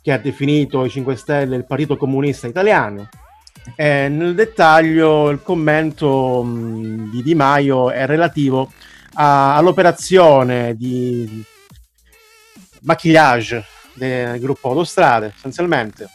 che 0.00 0.12
ha 0.12 0.18
definito 0.18 0.84
i 0.84 0.90
5 0.90 1.16
Stelle 1.16 1.56
il 1.56 1.66
Partito 1.66 1.96
Comunista 1.96 2.46
Italiano. 2.46 3.08
E 3.74 4.08
nel 4.08 4.34
dettaglio 4.34 5.28
il 5.28 5.42
commento 5.42 6.42
di 6.46 7.22
Di 7.22 7.34
Maio 7.34 7.90
è 7.90 8.06
relativo 8.06 8.72
a, 9.14 9.56
all'operazione 9.56 10.74
di, 10.76 11.44
maquillage 12.86 13.64
del 13.94 14.38
gruppo 14.40 14.68
Autostrade, 14.68 15.32
essenzialmente. 15.36 16.08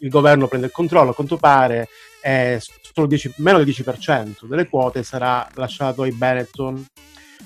Il 0.00 0.10
governo 0.10 0.48
prende 0.48 0.66
il 0.66 0.72
controllo, 0.72 1.10
a 1.10 1.14
quanto 1.14 1.36
pare 1.36 1.88
è 2.20 2.58
solo 2.92 3.06
10, 3.06 3.34
meno 3.36 3.58
del 3.58 3.66
10% 3.66 4.46
delle 4.46 4.68
quote 4.68 5.02
sarà 5.02 5.48
lasciato 5.54 6.02
ai 6.02 6.12
Benetton. 6.12 6.84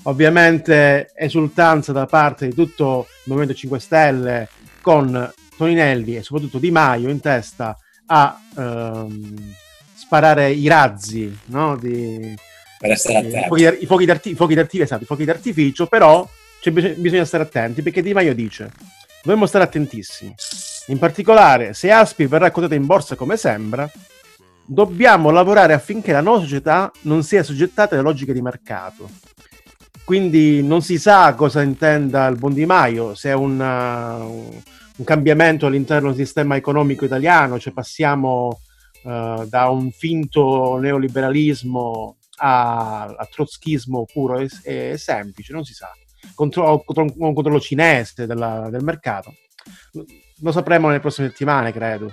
Ovviamente 0.03 1.11
esultanza 1.15 1.91
da 1.91 2.05
parte 2.05 2.47
di 2.47 2.53
tutto 2.53 3.07
il 3.09 3.23
Movimento 3.25 3.53
5 3.53 3.79
Stelle 3.79 4.49
con 4.81 5.33
Toninelli 5.57 6.17
e 6.17 6.23
soprattutto 6.23 6.59
Di 6.59 6.69
Maio 6.69 7.09
in 7.09 7.19
testa 7.19 7.77
a 8.07 8.39
ehm, 8.57 9.55
sparare 9.93 10.51
i 10.51 10.67
razzi 10.67 11.35
no? 11.45 11.75
di, 11.77 12.35
per 12.77 12.97
stare 12.97 13.19
attenti. 13.19 13.83
I 13.83 13.85
fuochi, 13.85 14.05
d'arti- 14.05 14.35
fuochi, 14.35 14.53
d'artificio, 14.53 14.83
esatto, 14.83 15.03
i 15.03 15.07
fuochi 15.07 15.25
d'artificio, 15.25 15.87
però 15.87 16.27
bisogna, 16.63 16.93
bisogna 16.97 17.25
stare 17.25 17.43
attenti 17.43 17.81
perché 17.81 18.01
Di 18.01 18.13
Maio 18.13 18.35
dice 18.35 18.71
dobbiamo 19.23 19.47
stare 19.47 19.63
attentissimi. 19.63 20.35
In 20.87 20.99
particolare, 20.99 21.73
se 21.73 21.89
Aspi 21.89 22.27
verrà 22.27 22.51
quotata 22.51 22.75
in 22.75 22.85
borsa 22.85 23.15
come 23.15 23.37
sembra, 23.37 23.89
dobbiamo 24.65 25.29
lavorare 25.29 25.73
affinché 25.73 26.11
la 26.11 26.21
nuova 26.21 26.41
società 26.41 26.91
non 27.01 27.23
sia 27.23 27.43
soggettata 27.43 27.95
alle 27.95 28.03
logiche 28.03 28.33
di 28.33 28.41
mercato. 28.41 29.09
Quindi 30.03 30.61
non 30.61 30.81
si 30.81 30.99
sa 30.99 31.33
cosa 31.33 31.61
intenda 31.61 32.27
il 32.27 32.37
buon 32.37 32.53
Di 32.53 32.65
Maio, 32.65 33.15
se 33.15 33.29
è 33.29 33.33
una, 33.33 34.17
un 34.17 35.03
cambiamento 35.03 35.65
all'interno 35.65 36.09
del 36.09 36.17
sistema 36.17 36.55
economico 36.55 37.05
italiano, 37.05 37.57
cioè 37.57 37.73
passiamo 37.73 38.59
uh, 39.03 39.47
da 39.47 39.69
un 39.69 39.89
finto 39.89 40.77
neoliberalismo 40.77 42.17
a, 42.37 43.03
a 43.03 43.27
trotskismo 43.31 44.05
puro 44.11 44.37
e, 44.37 44.49
e, 44.63 44.97
semplice, 44.97 45.53
non 45.53 45.63
si 45.63 45.73
sa. 45.73 45.89
Contro 46.35 46.83
un 46.87 47.33
controllo 47.33 47.59
cinese 47.59 48.27
della, 48.27 48.67
del 48.69 48.83
mercato. 48.83 49.33
Lo 50.41 50.51
sapremo 50.51 50.87
nelle 50.87 50.99
prossime 50.99 51.29
settimane, 51.29 51.71
credo. 51.71 52.11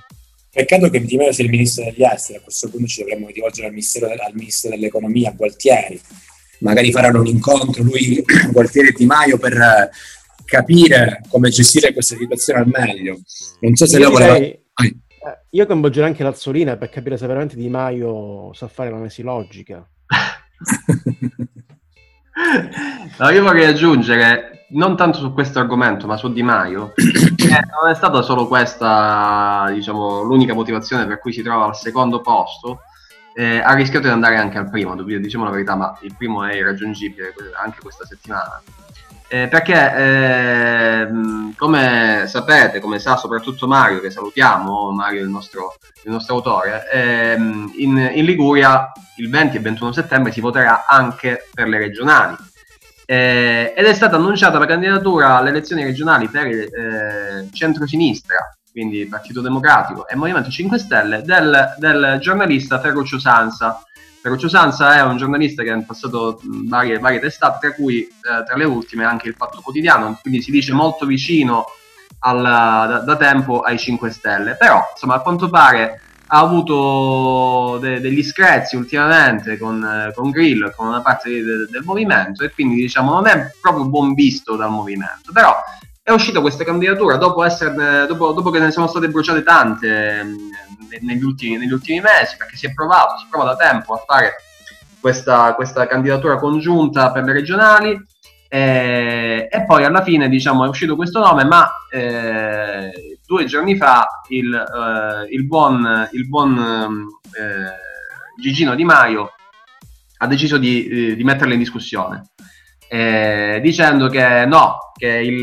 Peccato 0.55 0.91
che 0.91 1.01
Di 1.01 1.17
Maio 1.17 1.33
sia 1.33 1.45
il 1.45 1.51
ministro 1.51 1.83
degli 1.85 2.03
esteri, 2.03 2.37
a 2.37 2.43
questo 2.43 2.69
punto 2.69 2.87
ci 2.87 3.01
dovremmo 3.01 3.29
rivolgere 3.29 3.69
al, 3.69 3.73
al 3.73 4.35
ministro 4.35 4.69
dell'economia, 4.69 5.33
Gualtieri. 5.35 5.99
Magari 6.59 6.93
faranno 6.93 7.21
un 7.21 7.27
incontro 7.27 7.83
lui, 7.83 8.23
Gualtieri 8.53 8.88
e 8.88 8.93
Di 8.93 9.07
Maio, 9.07 9.38
per 9.38 9.88
capire 10.45 11.23
come 11.31 11.49
gestire 11.49 11.95
questa 11.95 12.17
situazione 12.17 12.61
al 12.61 12.67
meglio. 12.67 13.19
Non 13.61 13.75
so 13.77 13.87
se 13.87 13.99
io 13.99 14.11
lei 14.11 14.12
voleva... 14.12 14.37
Eh, 14.37 14.61
io 15.53 15.65
coinvolgerei 15.65 16.11
anche 16.11 16.23
l'Azzolina 16.23 16.77
per 16.77 16.91
capire 16.91 17.17
se 17.17 17.27
veramente 17.27 17.57
Di 17.57 17.71
Maio 17.71 18.53
sa 18.53 18.69
fare 18.69 18.91
l'analisi 18.91 19.23
logica. 19.23 19.77
no, 23.19 23.31
io 23.31 23.43
vorrei 23.43 23.65
aggiungere, 23.65 24.62
non 24.73 24.97
tanto 24.97 25.19
su 25.19 25.33
questo 25.33 25.59
argomento, 25.59 26.07
ma 26.07 26.17
su 26.17 26.33
Di 26.33 26.43
Maio, 26.43 26.93
che 27.37 27.49
non 27.49 27.91
è 27.91 27.95
stata 27.95 28.23
solo 28.23 28.47
questa, 28.47 29.71
diciamo, 29.73 30.23
l'unica 30.23 30.55
motivazione 30.55 31.07
per 31.07 31.19
cui 31.19 31.33
si 31.33 31.43
trova 31.43 31.67
al 31.67 31.77
secondo 31.77 32.21
posto, 32.21 32.83
eh, 33.35 33.59
ha 33.59 33.73
rischiato 33.75 34.07
di 34.07 34.13
andare 34.13 34.37
anche 34.37 34.59
al 34.59 34.71
primo, 34.71 34.95
diciamo 35.03 35.45
la 35.45 35.51
verità, 35.51 35.75
ma 35.75 35.97
il 36.03 36.15
primo 36.17 36.45
è 36.45 36.55
irraggiungibile 36.55 37.33
anche 37.63 37.81
questa 37.81 38.05
settimana. 38.05 38.61
Eh, 39.29 39.49
perché 39.49 39.97
eh, 39.97 41.09
come 41.57 42.25
sapete, 42.27 42.81
come 42.81 42.99
sa 42.99 43.17
soprattutto 43.17 43.67
Mario, 43.67 44.01
che 44.01 44.11
salutiamo, 44.11 44.91
Mario 44.91 45.23
il 45.23 45.31
nostro, 45.31 45.77
il 46.05 46.11
nostro 46.11 46.35
autore, 46.35 46.91
eh, 46.93 47.35
in, 47.37 48.11
in, 48.15 48.25
Liguria 48.27 48.93
il 49.17 49.31
20 49.31 49.57
e 49.57 49.61
21 49.61 49.93
settembre 49.93 50.33
si 50.33 50.43
voterà 50.43 50.85
anche 50.87 51.49
per 51.55 51.67
le 51.67 51.79
regionali. 51.79 52.37
Eh, 53.12 53.75
ed 53.77 53.85
è 53.85 53.92
stata 53.92 54.16
annunciata 54.16 54.59
la 54.59 54.64
candidatura 54.64 55.37
alle 55.37 55.51
elezioni 55.51 55.85
regionali 55.85 56.29
per 56.29 56.46
il 56.46 56.61
eh, 56.61 57.48
centro-sinistra, 57.53 58.57
quindi 58.70 59.05
Partito 59.05 59.42
Democratico 59.42 60.09
e 60.09 60.16
Movimento 60.16 60.48
5 60.48 60.79
Stelle, 60.79 61.20
del, 61.20 61.75
del 61.77 62.16
giornalista 62.22 62.81
Ferruccio 62.81 63.18
Sansa, 63.18 63.83
Ferruccio 64.22 64.48
Sansa 64.48 64.94
è 64.96 65.03
un 65.03 65.18
giornalista 65.18 65.62
che 65.62 65.70
ha 65.70 65.83
passato 65.83 66.40
varie, 66.42 66.98
varie 67.01 67.20
testate, 67.20 67.59
tra 67.59 67.75
cui 67.75 68.01
eh, 68.01 68.44
tra 68.46 68.57
le 68.57 68.64
ultime 68.64 69.05
anche 69.05 69.29
il 69.29 69.35
Fatto 69.35 69.61
Quotidiano, 69.61 70.18
quindi 70.22 70.40
si 70.40 70.51
dice 70.51 70.72
molto 70.72 71.05
vicino 71.05 71.66
alla, 72.20 72.87
da, 72.88 72.98
da, 73.01 73.16
tempo 73.16 73.61
ai 73.61 73.79
5 73.79 74.11
Stelle. 74.11 74.55
Però, 74.55 74.81
insomma, 74.90 75.16
a 75.16 75.20
quanto 75.20 75.51
pare 75.51 76.01
ha 76.35 76.38
avuto 76.38 77.77
de, 77.79 78.01
degli 78.01 78.23
screzi 78.23 78.75
ultimamente 78.77 79.59
con, 79.59 80.11
con 80.14 80.31
Grill, 80.31 80.73
con 80.75 80.87
una 80.87 81.03
parte 81.03 81.29
de, 81.31 81.66
del 81.71 81.83
movimento, 81.85 82.42
e 82.42 82.51
quindi 82.51 82.77
diciamo 82.77 83.12
non 83.12 83.27
è 83.27 83.53
proprio 83.61 83.85
buon 83.85 84.14
visto 84.14 84.57
dal 84.57 84.71
movimento. 84.71 85.31
Però 85.31 85.55
è 86.03 86.11
uscita 86.11 86.40
questa 86.40 86.64
candidatura 86.64 87.16
dopo, 87.16 87.45
esserne, 87.45 88.07
dopo, 88.07 88.33
dopo 88.33 88.49
che 88.49 88.61
ne 88.61 88.71
sono 88.71 88.87
state 88.87 89.09
bruciate 89.09 89.42
tante 89.42 90.25
negli 91.03 91.23
ultimi, 91.23 91.59
negli 91.59 91.73
ultimi 91.73 92.01
mesi, 92.01 92.37
perché 92.38 92.57
si 92.57 92.66
è 92.66 92.73
provato, 92.73 93.18
si 93.18 93.27
prova 93.29 93.55
da 93.55 93.57
tempo 93.57 93.92
a 93.92 94.03
fare 94.05 94.37
questa, 95.01 95.53
questa 95.55 95.87
candidatura 95.87 96.38
congiunta 96.38 97.12
per 97.12 97.25
le 97.25 97.33
regionali 97.35 98.03
eh, 98.55 99.49
e 99.51 99.65
poi 99.65 99.83
alla 99.83 100.03
fine 100.03 100.29
diciamo 100.29 100.67
è 100.67 100.69
uscito 100.69 100.95
questo 100.95 101.21
nome 101.21 101.43
ma 101.45 101.71
eh, 101.91 103.19
due 103.25 103.47
giorni 103.47 103.79
fa 103.79 104.07
il, 104.29 104.53
eh, 104.53 105.35
il 105.35 105.47
buon, 105.47 106.07
il 106.12 106.29
buon 106.29 106.59
eh, 106.59 108.38
Gigino 108.38 108.75
Di 108.75 108.85
Maio 108.85 109.33
ha 110.19 110.27
deciso 110.27 110.59
di, 110.59 110.87
eh, 110.87 111.17
di 111.17 111.25
metterla 111.25 111.55
in 111.55 111.61
discussione 111.61 112.25
eh, 112.91 113.59
dicendo 113.62 114.09
che 114.09 114.45
no, 114.45 114.93
che, 114.99 115.09
il, 115.09 115.41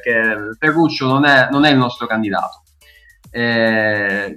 che 0.00 0.36
Ferruccio 0.56 1.08
non 1.08 1.24
è, 1.24 1.48
non 1.50 1.64
è 1.64 1.70
il 1.72 1.78
nostro 1.78 2.06
candidato. 2.06 2.62
Eh, 3.28 4.32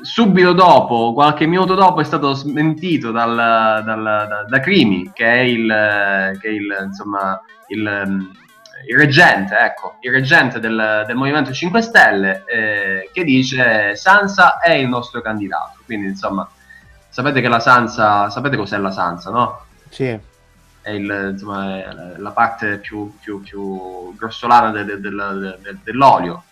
subito 0.00 0.52
dopo, 0.52 1.12
qualche 1.12 1.46
minuto 1.46 1.74
dopo, 1.74 2.00
è 2.00 2.04
stato 2.04 2.32
smentito 2.32 3.10
dal, 3.10 3.34
dal, 3.84 4.02
da, 4.02 4.44
da, 4.48 4.60
Crimi, 4.60 5.10
che 5.12 5.26
è 5.26 5.40
il, 5.40 6.38
che 6.40 6.48
è 6.48 6.50
il, 6.50 6.84
insomma, 6.86 7.40
il, 7.68 8.30
il 8.88 8.96
reggente, 8.96 9.56
ecco, 9.56 9.96
il 10.00 10.10
reggente 10.10 10.58
del, 10.58 11.04
del 11.06 11.16
Movimento 11.16 11.52
5 11.52 11.82
Stelle, 11.82 12.44
eh, 12.46 13.10
che 13.12 13.24
dice 13.24 13.94
Sansa 13.94 14.58
è 14.58 14.72
il 14.72 14.88
nostro 14.88 15.20
candidato. 15.20 15.80
Quindi, 15.84 16.06
insomma, 16.06 16.48
sapete 17.08 17.40
che 17.40 17.48
la 17.48 17.60
Sansa, 17.60 18.30
sapete 18.30 18.56
cos'è 18.56 18.78
la 18.78 18.90
Sansa, 18.90 19.30
no? 19.30 19.64
Sì. 19.90 20.18
È, 20.80 20.90
il, 20.90 21.30
insomma, 21.32 21.78
è 21.78 22.16
la 22.16 22.30
parte 22.30 22.78
più, 22.78 23.16
più, 23.20 23.40
più 23.42 24.14
grossolana 24.16 24.70
de, 24.70 24.84
de, 24.84 24.98
de, 24.98 25.76
dell'olio 25.84 26.44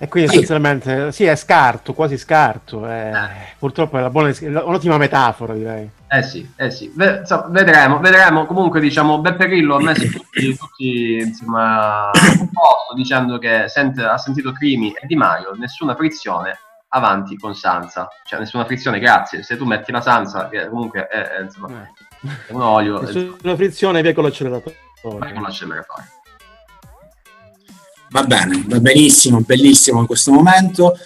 e 0.00 0.06
quindi 0.06 0.30
essenzialmente 0.30 1.10
sì, 1.10 1.24
è 1.24 1.34
scarto, 1.34 1.92
quasi 1.92 2.16
scarto. 2.16 2.86
È, 2.86 3.10
eh. 3.12 3.54
Purtroppo 3.58 3.98
è 3.98 4.08
buona, 4.08 4.32
un'ottima 4.40 4.96
metafora, 4.96 5.54
direi. 5.54 5.90
Eh 6.06 6.22
sì, 6.22 6.48
eh 6.56 6.70
sì. 6.70 6.92
vedremo, 6.94 7.98
vedremo. 7.98 8.46
Comunque, 8.46 8.78
diciamo, 8.80 9.20
Beppe 9.20 9.48
Grillo 9.48 9.74
ha 9.74 9.82
messo 9.82 10.06
tutti, 10.08 10.56
tutti 10.56 11.16
insomma, 11.20 12.10
un 12.12 12.50
posto 12.50 12.94
dicendo 12.94 13.38
che 13.38 13.64
sente, 13.66 14.04
ha 14.04 14.16
sentito 14.16 14.52
Crimi 14.52 14.92
e 14.92 15.06
Di 15.06 15.16
Maio, 15.16 15.54
nessuna 15.58 15.96
frizione, 15.96 16.56
avanti 16.90 17.36
con 17.36 17.56
Sansa. 17.56 18.08
Cioè, 18.24 18.38
nessuna 18.38 18.64
frizione, 18.64 19.00
grazie. 19.00 19.42
Se 19.42 19.56
tu 19.56 19.64
metti 19.64 19.90
la 19.90 20.00
Sansa, 20.00 20.48
che 20.48 20.68
comunque 20.68 21.08
è, 21.08 21.20
è, 21.20 21.42
insomma, 21.42 21.82
eh. 21.82 22.28
è 22.46 22.52
un 22.52 22.62
olio... 22.62 23.00
Nessuna 23.00 23.56
frizione, 23.56 24.00
via 24.00 24.14
con 24.14 24.22
l'acceleratore. 24.22 24.76
Via 25.02 25.32
con 25.32 25.42
l'acceleratore. 25.42 26.04
Va 28.10 28.22
bene, 28.24 28.64
va 28.66 28.80
benissimo, 28.80 29.40
bellissimo 29.40 30.00
in 30.00 30.06
questo 30.06 30.32
momento. 30.32 30.96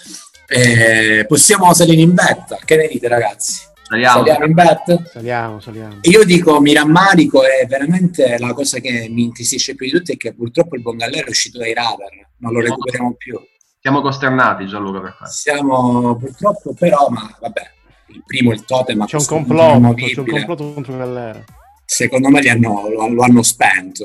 Eh, 0.46 1.24
possiamo 1.26 1.72
salire 1.72 2.00
in 2.00 2.14
betta, 2.14 2.58
che 2.64 2.76
ne 2.76 2.88
dite 2.88 3.08
ragazzi? 3.08 3.70
Saliamo. 3.92 4.18
saliamo 4.18 4.44
in 4.46 4.52
bet? 4.54 5.02
Saliamo, 5.10 5.60
saliamo. 5.60 5.98
Io 6.02 6.24
dico, 6.24 6.60
mi 6.60 6.72
rammarico 6.72 7.42
e 7.44 7.66
veramente 7.66 8.38
la 8.38 8.54
cosa 8.54 8.78
che 8.78 9.08
mi 9.10 9.24
intristisce 9.24 9.74
più 9.74 9.86
di 9.86 9.92
tutti 9.92 10.12
è 10.12 10.16
che 10.16 10.32
purtroppo 10.32 10.76
il 10.76 10.82
Bongallero 10.82 11.26
è 11.26 11.30
uscito 11.30 11.58
dai 11.58 11.74
radar, 11.74 12.08
non 12.38 12.52
lo 12.52 12.60
siamo 12.60 12.74
recuperiamo 12.74 13.14
più. 13.14 13.40
Siamo 13.80 14.00
costernati 14.00 14.66
Gianluca 14.66 15.00
per 15.00 15.16
questo. 15.16 15.34
Siamo 15.34 16.16
purtroppo 16.16 16.72
però, 16.72 17.08
ma 17.08 17.36
vabbè, 17.40 17.70
il 18.08 18.22
primo 18.24 18.52
il 18.52 18.64
totem 18.64 19.04
c'è 19.04 19.16
un 19.16 19.26
complotto, 19.26 19.94
c'è 19.94 20.18
un 20.18 20.26
complotto 20.26 20.72
contro 20.72 20.96
Gallero. 20.96 21.44
Secondo 21.84 22.28
me 22.30 22.40
hanno, 22.48 22.88
lo, 22.88 23.08
lo, 23.08 23.22
hanno 23.22 23.42
spento 23.42 24.04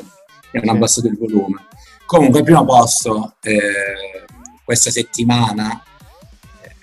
e 0.52 0.58
hanno 0.58 0.72
sì. 0.72 0.76
abbassato 0.76 1.08
il 1.08 1.18
volume. 1.18 1.66
Comunque, 2.08 2.40
al 2.40 2.46
primo 2.46 2.66
posto, 2.66 3.36
eh, 3.42 4.26
questa 4.64 4.90
settimana, 4.90 5.84
eh, 6.62 6.76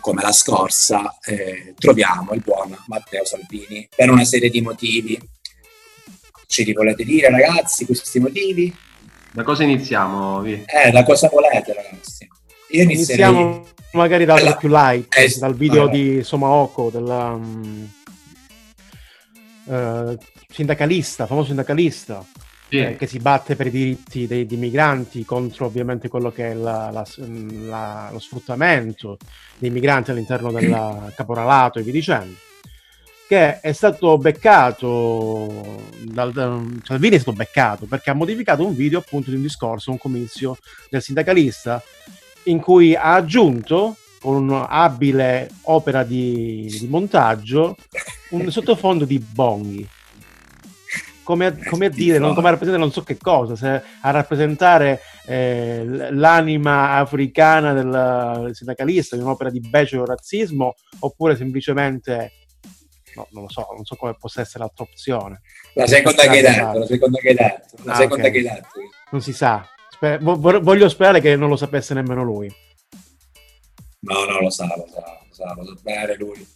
come 0.00 0.20
la 0.20 0.32
scorsa, 0.32 1.16
eh, 1.24 1.74
troviamo 1.78 2.32
il 2.32 2.42
buon 2.44 2.76
Matteo 2.88 3.24
Salvini 3.24 3.88
per 3.94 4.10
una 4.10 4.24
serie 4.24 4.50
di 4.50 4.60
motivi. 4.60 5.18
Ce 6.46 6.64
li 6.64 6.72
volete 6.72 7.04
dire, 7.04 7.30
ragazzi, 7.30 7.86
questi 7.86 8.18
motivi? 8.18 8.74
Da 9.32 9.44
cosa 9.44 9.62
iniziamo? 9.62 10.44
Eh, 10.44 10.90
da 10.90 11.04
cosa 11.04 11.28
volete, 11.28 11.72
ragazzi? 11.72 12.28
Io 12.70 12.82
inizierei... 12.82 13.30
Iniziamo 13.30 13.66
magari 13.92 14.24
dal 14.24 14.56
più 14.58 14.68
light, 14.68 15.16
eh, 15.16 15.32
dal 15.38 15.54
video 15.54 15.84
no. 15.84 15.88
di 15.88 16.22
Somaoko, 16.22 16.90
della... 16.90 17.30
Um 17.30 17.90
eh, 19.68 20.18
sindacalista, 20.48 21.26
famoso 21.26 21.48
sindacalista, 21.48 22.24
sì. 22.72 22.78
eh, 22.78 22.96
che 22.96 23.06
si 23.06 23.18
batte 23.18 23.54
per 23.54 23.66
i 23.66 23.70
diritti 23.70 24.26
dei, 24.26 24.46
dei, 24.46 24.56
migranti 24.56 25.26
contro 25.26 25.66
ovviamente 25.66 26.08
quello 26.08 26.32
che 26.32 26.52
è 26.52 26.54
la, 26.54 26.90
la, 26.90 27.06
la, 27.66 28.08
lo 28.10 28.18
sfruttamento 28.18 29.18
dei 29.58 29.68
migranti 29.68 30.10
all'interno 30.10 30.50
del 30.50 31.12
caporalato 31.14 31.78
e 31.78 31.82
via 31.82 31.92
dicendo 31.92 32.34
che 33.28 33.60
è 33.60 33.72
stato 33.72 34.16
beccato 34.16 35.80
dal, 36.00 36.32
Salvini 36.82 37.16
è 37.16 37.18
stato 37.18 37.36
beccato 37.36 37.84
perché 37.84 38.10
ha 38.10 38.14
modificato 38.14 38.64
un 38.64 38.74
video 38.74 39.00
appunto 39.00 39.30
di 39.30 39.36
un 39.36 39.42
discorso, 39.42 39.90
un 39.90 39.98
comizio 39.98 40.56
del 40.88 41.02
sindacalista 41.02 41.82
in 42.44 42.58
cui 42.58 42.94
ha 42.94 43.14
aggiunto 43.14 43.96
con 44.18 44.48
un'abile 44.48 45.50
opera 45.62 46.04
di, 46.04 46.74
di 46.78 46.86
montaggio 46.88 47.76
un 48.30 48.50
sottofondo 48.50 49.04
di 49.04 49.18
bonghi 49.18 49.88
come 51.22 51.46
a, 51.46 51.56
come 51.68 51.86
a 51.86 51.90
dire, 51.90 52.18
non, 52.18 52.34
come 52.34 52.48
a 52.48 52.50
rappresentare 52.50 52.84
non 52.84 52.92
so 52.92 53.02
che 53.02 53.16
cosa, 53.16 53.56
se 53.56 53.82
a 54.00 54.10
rappresentare 54.10 55.00
eh, 55.26 55.84
l'anima 56.10 56.92
africana 56.92 57.72
del, 57.72 58.40
del 58.44 58.54
sindacalista, 58.54 59.16
di 59.16 59.22
un'opera 59.22 59.50
di 59.50 59.60
becero 59.60 60.04
razzismo, 60.04 60.74
oppure 61.00 61.36
semplicemente 61.36 62.32
no, 63.14 63.26
non 63.30 63.42
lo 63.42 63.48
so, 63.48 63.66
non 63.74 63.84
so 63.84 63.96
come 63.96 64.14
possa 64.18 64.40
essere 64.40 64.60
l'altra 64.60 64.84
opzione. 64.84 65.40
La 65.74 65.86
seconda 65.86 66.22
che 66.22 66.28
hai 66.28 66.42
detto, 66.42 66.78
la 66.78 66.86
seconda 66.86 67.18
che 67.18 67.28
hai 67.28 67.34
detto, 67.34 67.76
la 67.84 67.92
ah, 67.92 67.96
seconda 67.96 68.28
okay. 68.28 68.42
che 68.42 68.48
hai 68.48 68.54
detto. 68.54 68.68
Non 69.10 69.20
si 69.20 69.32
sa. 69.32 69.66
Sper- 69.90 70.20
voglio 70.20 70.88
sperare 70.88 71.20
che 71.20 71.36
non 71.36 71.48
lo 71.48 71.56
sapesse 71.56 71.94
nemmeno 71.94 72.22
lui. 72.22 72.52
No, 74.00 74.24
no, 74.24 74.40
lo 74.40 74.50
sa, 74.50 74.66
lo 74.76 74.86
sa, 74.92 75.00
lo 75.00 75.32
sa, 75.32 75.54
lo 75.54 75.64
sa 75.64 75.80
bene 75.82 76.16
lui. 76.16 76.46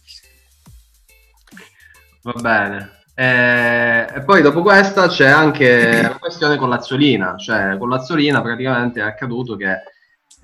Va 2.23 2.33
bene. 2.41 3.05
Eh, 3.19 4.07
e 4.13 4.21
poi 4.23 4.43
dopo 4.43 4.61
questa 4.61 5.07
c'è 5.07 5.25
anche 5.25 6.03
la 6.03 6.17
questione 6.19 6.55
con 6.55 6.69
l'Azzolina, 6.69 7.35
cioè 7.35 7.75
con 7.79 7.89
l'Azzolina 7.89 8.43
praticamente 8.43 8.99
è 8.99 9.03
accaduto 9.03 9.55
che 9.55 9.81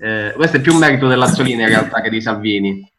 eh, 0.00 0.32
questo 0.34 0.56
è 0.56 0.60
più 0.60 0.72
un 0.72 0.80
merito 0.80 1.06
dell'Azzolina 1.06 1.62
in 1.62 1.68
realtà 1.68 2.00
che 2.00 2.10
di 2.10 2.20
Salvini, 2.20 2.92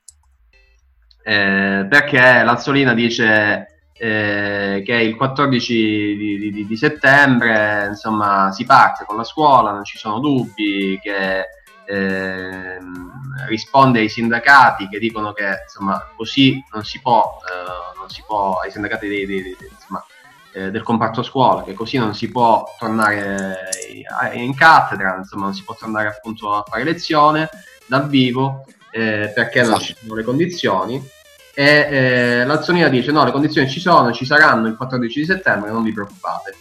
eh, 1.24 1.86
perché 1.90 2.44
l'Azzolina 2.44 2.94
dice 2.94 3.90
eh, 3.92 4.82
che 4.86 4.94
il 4.94 5.18
14 5.18 5.74
di, 5.74 6.52
di, 6.54 6.66
di, 6.66 6.78
settembre 6.78 7.88
insomma 7.90 8.54
si 8.54 8.64
parte 8.64 9.04
con 9.04 9.18
la 9.18 9.26
scuola, 9.26 9.74
non 9.74 9.84
ci 9.84 9.98
sono 9.98 10.20
dubbi, 10.20 10.98
che 11.02 11.48
eh, 11.86 12.78
risponde 13.48 14.00
ai 14.00 14.10
sindacati 14.10 14.88
che 14.88 15.00
dicono 15.00 15.34
che 15.34 15.62
insomma 15.64 16.10
così 16.16 16.64
non 16.74 16.84
si 16.84 17.00
può, 17.02 17.40
eh, 17.48 17.98
non 17.98 18.10
si 18.10 18.24
può 18.26 18.60
ai 18.60 18.72
sindacati 18.72 19.08
dei, 19.08 19.26
dei, 19.26 19.42
dei, 19.42 19.58
insomma, 19.72 20.04
eh, 20.54 20.72
del 20.72 20.84
comparto 20.84 21.22
scuola, 21.22 21.64
che 21.64 21.74
così 21.74 21.98
non 21.98 22.16
si 22.16 22.30
può 22.30 22.66
tornare 22.80 23.70
in 24.34 24.56
cattedra, 24.56 25.18
insomma 25.18 25.46
non 25.46 25.54
si 25.54 25.64
può 25.64 25.76
tornare 25.76 26.08
appunto 26.08 26.54
a 26.54 26.64
fare 26.68 26.84
lezione 26.84 27.50
dal 27.86 28.08
vivo 28.08 28.66
eh, 28.92 29.32
perché 29.34 29.64
non 29.64 29.80
ci 29.80 29.96
sono 30.00 30.16
le 30.16 30.24
condizioni 30.24 31.14
e 31.58 31.88
eh, 31.90 32.46
l'Azzonina 32.46 32.90
dice 32.90 33.12
no, 33.12 33.24
le 33.24 33.32
condizioni 33.32 33.70
ci 33.70 33.80
sono, 33.80 34.12
ci 34.12 34.26
saranno 34.26 34.68
il 34.68 34.76
14 34.76 35.20
di 35.20 35.26
settembre, 35.26 35.72
non 35.72 35.84
vi 35.84 35.94
preoccupate. 35.94 36.56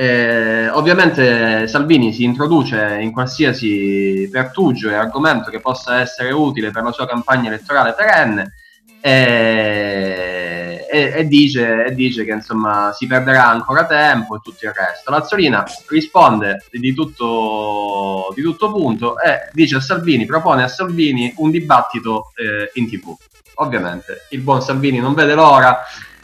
Eh, 0.00 0.68
ovviamente 0.68 1.66
Salvini 1.66 2.12
si 2.12 2.22
introduce 2.22 2.98
in 3.00 3.10
qualsiasi 3.10 4.28
pertugio 4.30 4.90
e 4.90 4.94
argomento 4.94 5.50
che 5.50 5.58
possa 5.58 5.98
essere 5.98 6.30
utile 6.30 6.70
per 6.70 6.84
la 6.84 6.92
sua 6.92 7.04
campagna 7.04 7.48
elettorale 7.48 7.94
perenne 7.94 8.52
e, 9.00 10.86
e, 10.88 11.12
e, 11.16 11.26
dice, 11.26 11.86
e 11.86 11.94
dice, 11.96 12.24
che 12.24 12.30
insomma 12.30 12.92
si 12.92 13.08
perderà 13.08 13.48
ancora 13.48 13.86
tempo 13.86 14.36
e 14.36 14.40
tutto 14.40 14.66
il 14.66 14.72
resto. 14.72 15.10
Lazzolina 15.10 15.64
risponde 15.88 16.66
di 16.70 16.94
tutto, 16.94 18.32
di 18.36 18.42
tutto 18.42 18.70
punto 18.70 19.18
e 19.18 19.50
dice 19.52 19.74
a 19.74 19.80
Salvini, 19.80 20.26
propone 20.26 20.62
a 20.62 20.68
Salvini 20.68 21.34
un 21.38 21.50
dibattito 21.50 22.30
eh, 22.36 22.70
in 22.74 22.88
tv 22.88 23.16
ovviamente 23.60 24.26
il 24.30 24.40
buon 24.40 24.62
Salvini 24.62 24.98
non 24.98 25.14
vede 25.14 25.34
l'ora 25.34 25.80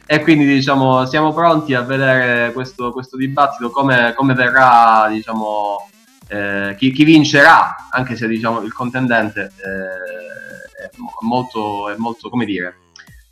e 0.07 0.21
quindi 0.21 0.45
diciamo 0.47 1.07
siamo 1.07 1.33
pronti 1.33 1.75
a 1.75 1.83
vedere 1.83 2.53
questo, 2.53 2.93
questo 2.93 3.17
dibattito 3.17 3.71
come, 3.71 4.13
come 4.15 4.35
verrà 4.35 5.09
diciamo 5.11 5.89
eh, 6.29 6.75
chi, 6.79 6.93
chi, 6.93 7.05
vincerà 7.05 7.89
anche 7.91 8.17
se 8.17 8.27
diciamo 8.29 8.61
il 8.61 8.73
contendente 8.73 9.53
eh, 9.57 10.85
è 10.85 10.91
molto, 11.21 11.89
è 11.91 11.97
molto 11.97 12.29
come 12.29 12.45
dire 12.45 12.77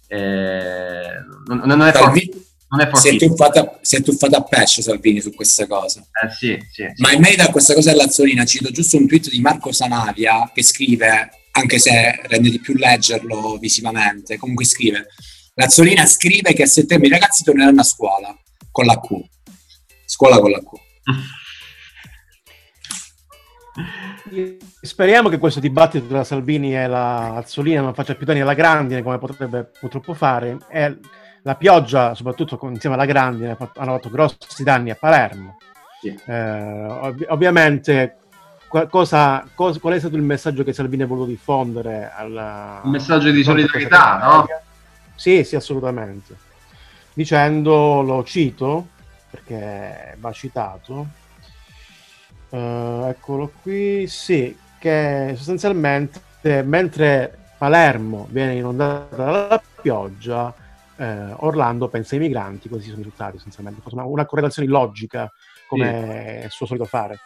eh, 0.06 1.24
non, 1.46 1.62
non, 1.64 1.82
è 1.82 1.92
forte 1.92 2.28
non 2.72 2.80
è 2.80 2.88
si, 2.94 3.08
è 3.08 3.16
tuffata, 3.16 3.78
si 3.82 3.96
è 3.96 4.02
tuffato 4.02 4.36
a 4.36 4.42
pesce 4.42 4.80
Salvini 4.80 5.20
su 5.20 5.34
questa 5.34 5.66
cosa. 5.66 6.00
Eh, 6.00 6.30
sì, 6.30 6.58
sì, 6.70 6.84
sì. 6.94 7.02
Ma 7.02 7.12
in 7.12 7.20
merito 7.20 7.42
a 7.42 7.50
questa 7.50 7.74
cosa 7.74 7.90
dell'Azzolina, 7.90 8.46
cito 8.46 8.70
giusto 8.70 8.96
un 8.96 9.06
tweet 9.06 9.28
di 9.28 9.40
Marco 9.40 9.72
Sanavia 9.72 10.50
che 10.54 10.62
scrive 10.62 11.30
anche 11.50 11.78
se 11.78 12.18
rende 12.28 12.48
di 12.48 12.60
più 12.60 12.74
leggerlo 12.74 13.58
visivamente. 13.58 14.38
Comunque 14.38 14.64
scrive: 14.64 15.08
Lazzolina 15.54 16.06
scrive 16.06 16.54
che 16.54 16.62
a 16.62 16.66
settembre 16.66 17.08
i 17.08 17.10
ragazzi 17.10 17.44
torneranno 17.44 17.82
a 17.82 17.84
scuola 17.84 18.34
con 18.70 18.86
la 18.86 18.98
Q. 18.98 19.20
Scuola 20.06 20.40
con 20.40 20.50
la 20.50 20.60
Q. 20.60 20.70
Speriamo 24.80 25.28
che 25.28 25.36
questo 25.36 25.60
dibattito 25.60 26.06
tra 26.06 26.24
Salvini 26.24 26.74
e 26.74 26.86
la 26.86 27.34
Azzolina 27.34 27.82
non 27.82 27.92
faccia 27.92 28.14
più 28.14 28.24
danni 28.24 28.40
alla 28.40 28.54
Grandine 28.54 29.02
come 29.02 29.18
potrebbe 29.18 29.70
purtroppo 29.78 30.14
fare. 30.14 30.56
E 30.70 30.98
la 31.42 31.54
pioggia, 31.56 32.14
soprattutto 32.14 32.58
insieme 32.68 32.94
alla 32.94 33.04
Grandine, 33.04 33.54
hanno 33.58 33.92
fatto 33.92 34.08
grossi 34.08 34.62
danni 34.62 34.88
a 34.88 34.96
Palermo. 34.98 35.58
Sì. 36.00 36.18
Eh, 36.26 36.84
ov- 36.86 37.26
ovviamente 37.28 38.16
cosa, 38.88 39.46
cosa, 39.54 39.78
qual 39.78 39.94
è 39.94 39.98
stato 39.98 40.16
il 40.16 40.22
messaggio 40.22 40.64
che 40.64 40.72
Salvini 40.72 41.02
ha 41.02 41.06
voluto 41.06 41.28
diffondere? 41.28 42.10
Alla... 42.14 42.80
Un 42.84 42.90
messaggio 42.90 43.30
di 43.30 43.42
solidarietà, 43.42 44.16
no? 44.16 44.46
Sì, 45.22 45.44
sì, 45.44 45.54
assolutamente. 45.54 46.34
Dicendo, 47.14 48.02
lo 48.02 48.24
cito, 48.24 48.88
perché 49.30 50.16
va 50.18 50.32
citato, 50.32 51.06
uh, 52.48 53.06
eccolo 53.06 53.52
qui, 53.62 54.08
sì, 54.08 54.58
che 54.80 55.34
sostanzialmente 55.36 56.64
mentre 56.64 57.38
Palermo 57.56 58.26
viene 58.30 58.56
inondata 58.56 59.14
dalla 59.14 59.62
pioggia, 59.80 60.52
eh, 60.96 61.32
Orlando 61.36 61.86
pensa 61.86 62.16
ai 62.16 62.20
migranti, 62.22 62.68
così 62.68 62.86
sono 62.86 62.94
i 62.94 63.04
risultati 63.04 63.34
sostanzialmente. 63.34 63.80
Una, 63.92 64.02
una 64.02 64.26
correlazione 64.26 64.66
logica, 64.66 65.32
come 65.68 66.40
sì. 66.40 66.46
è 66.46 66.48
suo 66.50 66.66
solito 66.66 66.86
fare. 66.86 67.20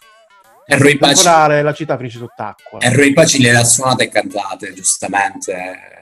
E 0.66 0.76
Roy 0.76 0.98
Paci, 0.98 1.24
la 1.24 1.72
città 1.72 1.96
finisce 1.96 2.18
sott'acqua. 2.18 2.78
E 2.80 2.94
Roy 2.94 3.14
Paci 3.14 3.40
le 3.40 3.64
suonate 3.64 4.04
e 4.04 4.08
cantate, 4.10 4.74
giustamente. 4.74 5.95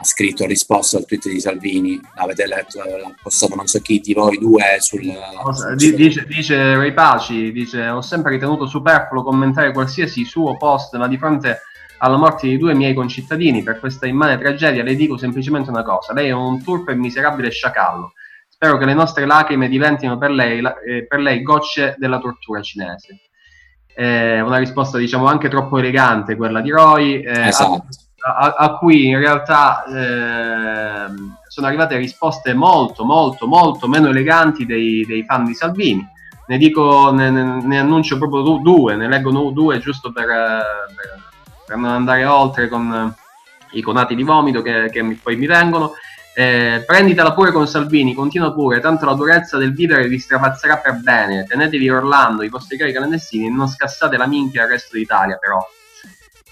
Ha 0.00 0.04
scritto, 0.04 0.44
ha 0.44 0.46
risposto 0.46 0.96
al 0.96 1.04
tweet 1.04 1.28
di 1.28 1.40
Salvini. 1.40 2.00
L'avete 2.14 2.46
letto, 2.46 2.78
l'ha 2.78 3.12
postato 3.20 3.56
non 3.56 3.66
so 3.66 3.80
chi 3.80 3.98
di 3.98 4.14
voi 4.14 4.38
due 4.38 4.78
sul... 4.78 5.02
dice, 5.94 6.24
dice 6.24 6.76
Ray 6.76 6.92
Paci, 6.92 7.50
dice, 7.50 7.88
ho 7.88 8.00
sempre 8.00 8.32
ritenuto 8.32 8.66
superfluo 8.66 9.24
commentare 9.24 9.72
qualsiasi 9.72 10.24
suo 10.24 10.56
post, 10.56 10.96
ma 10.96 11.08
di 11.08 11.18
fronte 11.18 11.62
alla 11.98 12.16
morte 12.16 12.46
di 12.46 12.58
due 12.58 12.74
miei 12.74 12.94
concittadini 12.94 13.64
per 13.64 13.80
questa 13.80 14.06
immane 14.06 14.38
tragedia 14.38 14.84
le 14.84 14.94
dico 14.94 15.16
semplicemente 15.16 15.70
una 15.70 15.82
cosa. 15.82 16.12
Lei 16.12 16.28
è 16.28 16.32
un 16.32 16.62
turpo 16.62 16.92
e 16.92 16.94
miserabile 16.94 17.50
sciacallo. 17.50 18.12
Spero 18.48 18.78
che 18.78 18.84
le 18.84 18.94
nostre 18.94 19.26
lacrime 19.26 19.68
diventino 19.68 20.16
per 20.16 20.30
lei, 20.30 20.62
eh, 20.86 21.06
per 21.06 21.18
lei 21.18 21.42
gocce 21.42 21.96
della 21.98 22.18
tortura 22.18 22.60
cinese 22.62 23.22
eh, 23.98 24.40
una 24.40 24.58
risposta 24.58 24.96
diciamo 24.96 25.26
anche 25.26 25.48
troppo 25.48 25.76
elegante 25.76 26.36
quella 26.36 26.60
di 26.60 26.70
Roy, 26.70 27.20
eh, 27.20 27.48
esatto. 27.48 27.86
A, 28.34 28.54
a, 28.56 28.76
cui 28.76 29.06
in 29.06 29.18
realtà 29.18 29.84
eh, 29.84 31.12
sono 31.46 31.66
arrivate 31.66 31.96
risposte 31.96 32.54
molto 32.54 33.04
molto 33.04 33.46
molto 33.46 33.88
meno 33.88 34.08
eleganti 34.08 34.66
dei, 34.66 35.04
dei 35.06 35.24
fan 35.24 35.44
di 35.44 35.54
Salvini. 35.54 36.06
Ne 36.46 36.56
dico, 36.56 37.10
ne, 37.12 37.30
ne, 37.30 37.78
annuncio 37.78 38.16
proprio 38.16 38.58
due, 38.62 38.96
ne 38.96 39.06
leggo 39.06 39.30
due 39.50 39.78
giusto 39.80 40.10
per, 40.12 40.26
per, 40.26 41.22
per 41.66 41.76
non 41.76 41.90
andare 41.90 42.24
oltre 42.24 42.68
con 42.68 43.14
i 43.72 43.82
conati 43.82 44.14
di 44.14 44.22
vomito 44.22 44.62
che, 44.62 44.88
che 44.90 45.18
poi 45.22 45.36
mi 45.36 45.46
vengono. 45.46 45.92
Eh, 46.34 46.84
prenditela 46.86 47.32
pure 47.32 47.50
con 47.50 47.66
Salvini, 47.66 48.14
continua 48.14 48.52
pure, 48.52 48.78
tanto 48.78 49.04
la 49.04 49.14
durezza 49.14 49.58
del 49.58 49.74
vivere 49.74 50.06
vi 50.06 50.18
strapazzerà 50.18 50.78
per 50.78 51.00
bene. 51.00 51.44
Tenetevi 51.44 51.90
Orlando, 51.90 52.44
i 52.44 52.48
vostri 52.48 52.78
cari 52.78 52.92
clandestini 52.92 53.46
e 53.46 53.50
non 53.50 53.68
scassate 53.68 54.16
la 54.16 54.26
minchia 54.26 54.62
al 54.62 54.68
resto 54.68 54.96
d'Italia, 54.96 55.36
però. 55.36 55.58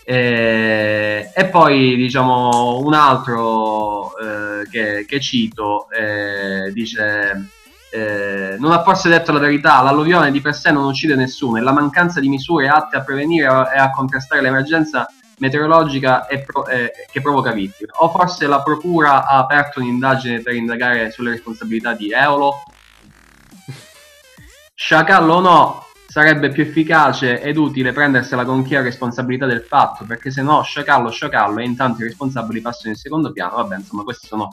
Eh, 0.09 1.33
e 1.35 1.47
poi 1.47 1.97
diciamo 1.97 2.79
un 2.79 2.95
altro 2.95 4.17
eh, 4.17 4.69
che, 4.71 5.05
che, 5.05 5.19
cito 5.19 5.89
eh, 5.91 6.71
dice 6.73 7.49
eh, 7.91 8.55
non 8.57 8.71
ha 8.71 8.85
forse 8.85 9.09
detto 9.09 9.33
la 9.33 9.41
verità 9.41 9.83
l'alluvione 9.83 10.31
di 10.31 10.41
per 10.41 10.55
sé 10.55 10.71
non 10.71 10.85
uccide 10.85 11.17
nessuno 11.17 11.57
e 11.57 11.61
la 11.61 11.73
mancanza 11.73 12.21
di 12.21 12.29
misure 12.29 12.69
atte 12.69 12.97
a 12.97 13.03
prevenire 13.03 13.47
e 13.47 13.79
a 13.81 13.91
contrastare 13.91 14.43
l'emergenza 14.43 15.09
meteorologica 15.39 16.27
pro- 16.45 16.67
eh, 16.67 16.93
che 17.11 17.21
provoca 17.21 17.51
vittime. 17.51 17.91
O 17.99 18.09
forse 18.11 18.47
la 18.47 18.63
procura 18.63 19.27
ha 19.27 19.39
aperto 19.39 19.81
un'indagine 19.81 20.41
per 20.41 20.55
indagare 20.55 21.11
sulle 21.11 21.31
responsabilità 21.31 21.95
di 21.95 22.13
Eolo? 22.13 22.63
Sciacallo 24.73 25.35
o 25.35 25.41
no, 25.41 25.86
sarebbe 26.17 26.49
più 26.49 26.63
efficace 26.63 27.43
ed 27.43 27.59
utile 27.59 27.93
prendersela 27.93 28.47
con 28.47 28.65
chi 28.65 28.75
ha 28.75 28.81
responsabilità 28.81 29.45
del 29.45 29.61
fatto, 29.61 30.07
perché 30.07 30.31
se 30.31 30.41
no 30.41 30.63
sciacallo, 30.63 31.11
sciacallo 31.11 31.59
e 31.59 31.65
intanto 31.65 32.01
i 32.01 32.07
responsabili 32.07 32.63
passano 32.63 32.89
in 32.89 32.95
secondo 32.95 33.33
piano. 33.33 33.57
Vabbè, 33.57 33.77
insomma, 33.77 34.03
questi 34.03 34.27
sono 34.27 34.51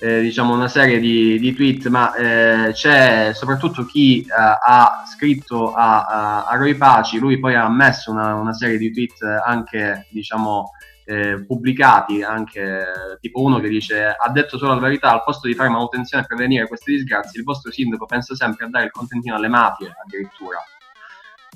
eh, 0.00 0.20
diciamo 0.20 0.52
una 0.52 0.66
serie 0.66 0.98
di, 0.98 1.38
di 1.38 1.54
tweet, 1.54 1.86
ma 1.86 2.12
eh, 2.16 2.72
c'è 2.72 3.30
soprattutto 3.34 3.86
chi 3.86 4.22
eh, 4.22 4.26
ha 4.32 5.04
scritto 5.14 5.74
a, 5.74 6.06
a, 6.06 6.44
a, 6.46 6.56
Roy 6.56 6.74
Paci, 6.74 7.20
lui 7.20 7.38
poi 7.38 7.54
ha 7.54 7.68
messo 7.68 8.10
una, 8.10 8.34
una 8.34 8.52
serie 8.52 8.76
di 8.76 8.92
tweet 8.92 9.22
anche 9.46 10.08
diciamo 10.10 10.72
eh, 11.04 11.44
pubblicati, 11.46 12.22
anche 12.22 13.18
tipo 13.20 13.42
uno 13.42 13.60
che 13.60 13.68
dice 13.68 14.06
ha 14.06 14.30
detto 14.30 14.58
solo 14.58 14.74
la 14.74 14.80
verità, 14.80 15.12
al 15.12 15.24
posto 15.24 15.46
di 15.46 15.54
fare 15.54 15.68
manutenzione 15.68 16.24
e 16.24 16.26
prevenire 16.26 16.66
queste 16.66 16.92
disgrazie, 16.92 17.40
il 17.40 17.44
vostro 17.44 17.70
sindaco 17.70 18.06
pensa 18.06 18.34
sempre 18.34 18.66
a 18.66 18.68
dare 18.68 18.86
il 18.86 18.90
contentino 18.90 19.36
alle 19.36 19.48
mafie 19.48 19.94
addirittura. 20.04 20.58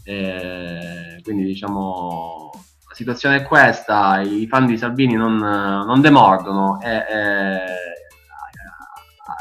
Eh, 0.05 1.21
quindi 1.23 1.45
diciamo 1.45 2.51
la 2.89 2.95
situazione 2.95 3.37
è 3.37 3.43
questa, 3.43 4.21
i 4.21 4.47
fan 4.47 4.67
di 4.67 4.79
Salvini 4.79 5.15
non, 5.15 5.37
non 5.37 6.01
demordono 6.01 6.81
e, 6.81 7.05
e 7.09 7.89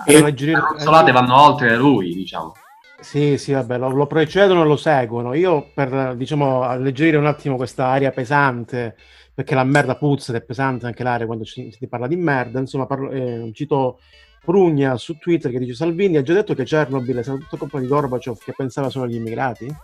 e 0.06 0.22
le 0.22 0.60
consolate 0.60 1.12
vanno 1.12 1.42
oltre 1.42 1.76
lui, 1.76 2.14
diciamo. 2.14 2.54
Sì, 3.00 3.38
sì, 3.38 3.52
vabbè, 3.52 3.78
lo, 3.78 3.90
lo, 3.90 4.08
precedono 4.08 4.64
e 4.64 4.66
lo 4.66 4.78
seguono. 4.78 5.34
Io 5.34 5.70
per, 5.74 6.16
diciamo, 6.16 6.64
alleggerire 6.64 7.18
un 7.18 7.26
attimo 7.26 7.58
questa 7.58 7.88
aria 7.88 8.12
pesante, 8.12 8.96
perché 9.38 9.54
la 9.54 9.64
merda 9.64 9.96
puzza 9.98 10.32
ed 10.32 10.42
è 10.42 10.44
pesante 10.44 10.88
anche 10.88 11.04
l'aria 11.04 11.28
quando 11.28 11.44
ci, 11.44 11.72
si 11.72 11.88
parla 11.88 12.08
di 12.08 12.16
merda, 12.16 12.60
insomma, 12.60 12.88
parlo, 12.88 13.12
eh, 13.12 13.52
cito 13.54 14.00
Prugna 14.44 14.98
su 14.98 15.20
Twitter 15.20 15.52
che 15.52 15.60
dice 15.60 15.76
Salvini 15.76 16.18
ha 16.18 16.24
già 16.24 16.34
detto 16.34 16.56
che 16.56 16.64
Chernobyl 16.64 17.18
è 17.18 17.22
stata 17.22 17.38
tutta 17.38 17.58
colpa 17.58 17.80
di 17.80 17.86
Gorbaciov 17.86 18.40
che 18.44 18.56
pensava 18.58 18.90
solo 18.90 19.06
agli 19.06 19.14
immigrati? 19.14 19.68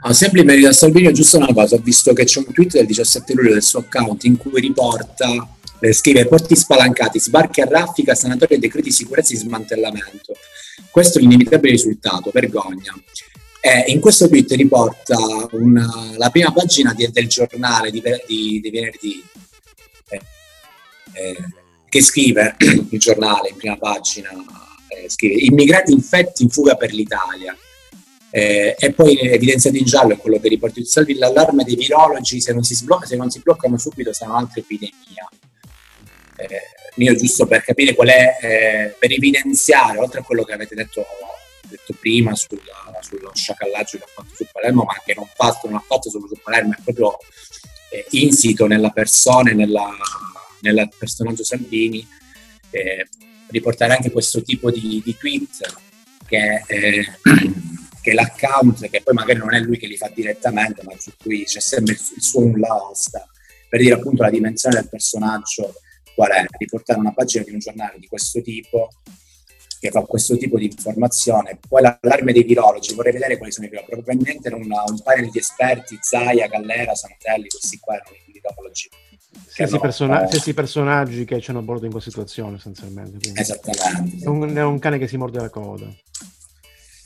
Ah, 0.00 0.12
sempre 0.12 0.42
in 0.42 0.46
merito 0.46 0.68
a 0.68 0.72
Salvini, 0.72 1.12
giusto 1.12 1.38
una 1.38 1.52
cosa, 1.52 1.74
ho 1.74 1.80
visto 1.80 2.12
che 2.12 2.22
c'è 2.22 2.38
un 2.38 2.52
tweet 2.52 2.74
del 2.74 2.86
17 2.86 3.34
luglio 3.34 3.54
del 3.54 3.62
suo 3.62 3.80
account 3.80 4.22
in 4.24 4.36
cui 4.36 4.60
riporta 4.60 5.26
eh, 5.80 5.92
scrive 5.92 6.26
porti 6.26 6.54
spalancati, 6.54 7.18
sbarchi 7.18 7.62
a 7.62 7.64
raffica, 7.64 8.14
sanatoria 8.14 8.56
e 8.56 8.60
decreti 8.60 8.90
di 8.90 8.94
sicurezza 8.94 9.32
di 9.32 9.40
smantellamento. 9.40 10.34
Questo 10.88 11.18
è 11.18 11.20
l'inevitabile 11.20 11.72
risultato, 11.72 12.30
vergogna. 12.32 12.94
Eh, 13.60 13.90
in 13.90 14.00
questo 14.00 14.28
tweet 14.28 14.52
riporta 14.52 15.16
una, 15.52 16.14
la 16.16 16.30
prima 16.30 16.52
pagina 16.52 16.94
di, 16.94 17.08
del 17.10 17.26
giornale 17.26 17.90
di, 17.90 18.02
di, 18.26 18.60
di 18.60 18.70
venerdì, 18.70 19.24
eh, 20.08 20.20
eh, 21.12 21.36
che 21.88 22.02
scrive 22.02 22.54
il 22.90 22.98
giornale 22.98 23.48
in 23.48 23.56
prima 23.56 23.76
pagina, 23.76 24.30
eh, 24.88 25.08
scrive 25.10 25.34
immigrati 25.34 25.92
infetti 25.92 26.42
in 26.42 26.50
fuga 26.50 26.76
per 26.76 26.92
l'Italia. 26.92 27.56
Eh, 28.30 28.76
e 28.78 28.92
poi 28.92 29.18
evidenziato 29.18 29.78
in 29.78 29.86
giallo 29.86 30.12
è 30.12 30.18
quello 30.18 30.38
che 30.38 30.48
riporta 30.48 30.84
Salvi, 30.84 31.14
l'allarme 31.14 31.64
dei 31.64 31.76
virologi, 31.76 32.40
se 32.42 32.52
non 32.52 32.62
si, 32.62 32.74
sblocca, 32.74 33.06
se 33.06 33.16
non 33.16 33.30
si 33.30 33.40
bloccano 33.40 33.78
subito 33.78 34.12
sarà 34.12 34.32
un'altra 34.32 34.60
epidemia 34.60 35.28
eh, 36.38 36.60
mio 36.94 37.14
giusto 37.14 37.46
per 37.46 37.62
capire 37.62 37.94
qual 37.94 38.08
è, 38.08 38.36
eh, 38.40 38.96
per 38.98 39.12
evidenziare, 39.12 39.98
oltre 39.98 40.20
a 40.20 40.22
quello 40.22 40.44
che 40.44 40.52
avete 40.52 40.74
detto, 40.74 41.04
detto 41.68 41.94
prima 41.98 42.34
sulla, 42.34 42.98
sullo 43.00 43.30
sciacallaggio 43.34 43.98
che 43.98 44.04
ha 44.04 44.08
fatto 44.12 44.34
su 44.34 44.46
Palermo, 44.50 44.84
ma 44.84 45.00
che 45.04 45.14
non, 45.14 45.28
fatto, 45.34 45.68
non 45.68 45.76
ha 45.76 45.84
fatto 45.86 46.10
solo 46.10 46.26
su 46.26 46.38
Palermo, 46.42 46.72
è 46.72 46.82
proprio 46.82 47.16
eh, 47.90 48.06
insito 48.10 48.66
nella 48.66 48.90
persona, 48.90 49.52
nella, 49.52 49.90
nel 50.60 50.88
personaggio 50.96 51.44
Salvini, 51.44 52.06
eh, 52.70 53.08
riportare 53.48 53.94
anche 53.94 54.10
questo 54.10 54.42
tipo 54.42 54.70
di, 54.70 55.02
di 55.04 55.16
tweet 55.16 55.76
che, 56.26 56.64
eh, 56.66 57.06
che 58.00 58.12
l'account, 58.12 58.88
che 58.88 59.02
poi 59.02 59.14
magari 59.14 59.38
non 59.38 59.54
è 59.54 59.60
lui 59.60 59.78
che 59.78 59.86
li 59.86 59.96
fa 59.96 60.10
direttamente, 60.14 60.82
ma 60.84 60.92
su 60.98 61.12
cui 61.20 61.44
c'è 61.44 61.60
sempre 61.60 61.94
il, 61.94 62.00
il 62.16 62.22
suo 62.22 62.40
nulla 62.40 62.74
osta, 62.88 63.26
per 63.68 63.80
dire 63.80 63.94
appunto 63.94 64.22
la 64.22 64.30
dimensione 64.30 64.76
del 64.76 64.88
personaggio 64.88 65.74
qual 66.18 66.30
è? 66.30 66.44
Riportare 66.58 66.98
una 66.98 67.12
pagina 67.12 67.44
di 67.44 67.52
un 67.52 67.60
giornale 67.60 67.96
di 68.00 68.08
questo 68.08 68.42
tipo 68.42 68.88
che 69.80 69.90
fa 69.90 70.00
questo 70.02 70.36
tipo 70.36 70.58
di 70.58 70.66
informazione. 70.66 71.58
Poi 71.68 71.82
l'allarme 71.82 72.32
dei 72.32 72.42
virologi, 72.42 72.94
vorrei 72.94 73.12
vedere 73.12 73.36
quali 73.36 73.52
sono 73.52 73.66
i 73.66 73.70
virologi. 73.70 73.94
Probabilmente 73.94 74.48
un, 74.52 74.62
un 74.62 75.02
panel 75.02 75.30
di 75.30 75.38
esperti, 75.38 75.98
Zaia, 76.00 76.46
Gallera, 76.48 76.94
Sanatelli, 76.94 77.48
questi 77.48 77.78
qua 77.78 77.94
erano 77.94 78.16
i 78.26 78.32
virologi. 78.32 78.88
Stessi, 79.46 79.78
persona- 79.78 80.26
stessi 80.26 80.54
personaggi 80.54 81.24
che 81.24 81.40
ci 81.40 81.50
hanno 81.50 81.60
a 81.60 81.62
bordo 81.62 81.84
in 81.84 81.90
questa 81.90 82.10
situazione, 82.10 82.56
essenzialmente. 82.56 83.18
Quindi. 83.18 83.40
Esattamente. 83.40 84.24
È 84.24 84.28
un, 84.28 84.54
è 84.54 84.62
un 84.62 84.78
cane 84.78 84.98
che 84.98 85.08
si 85.08 85.16
morde 85.16 85.40
la 85.40 85.50
coda. 85.50 85.86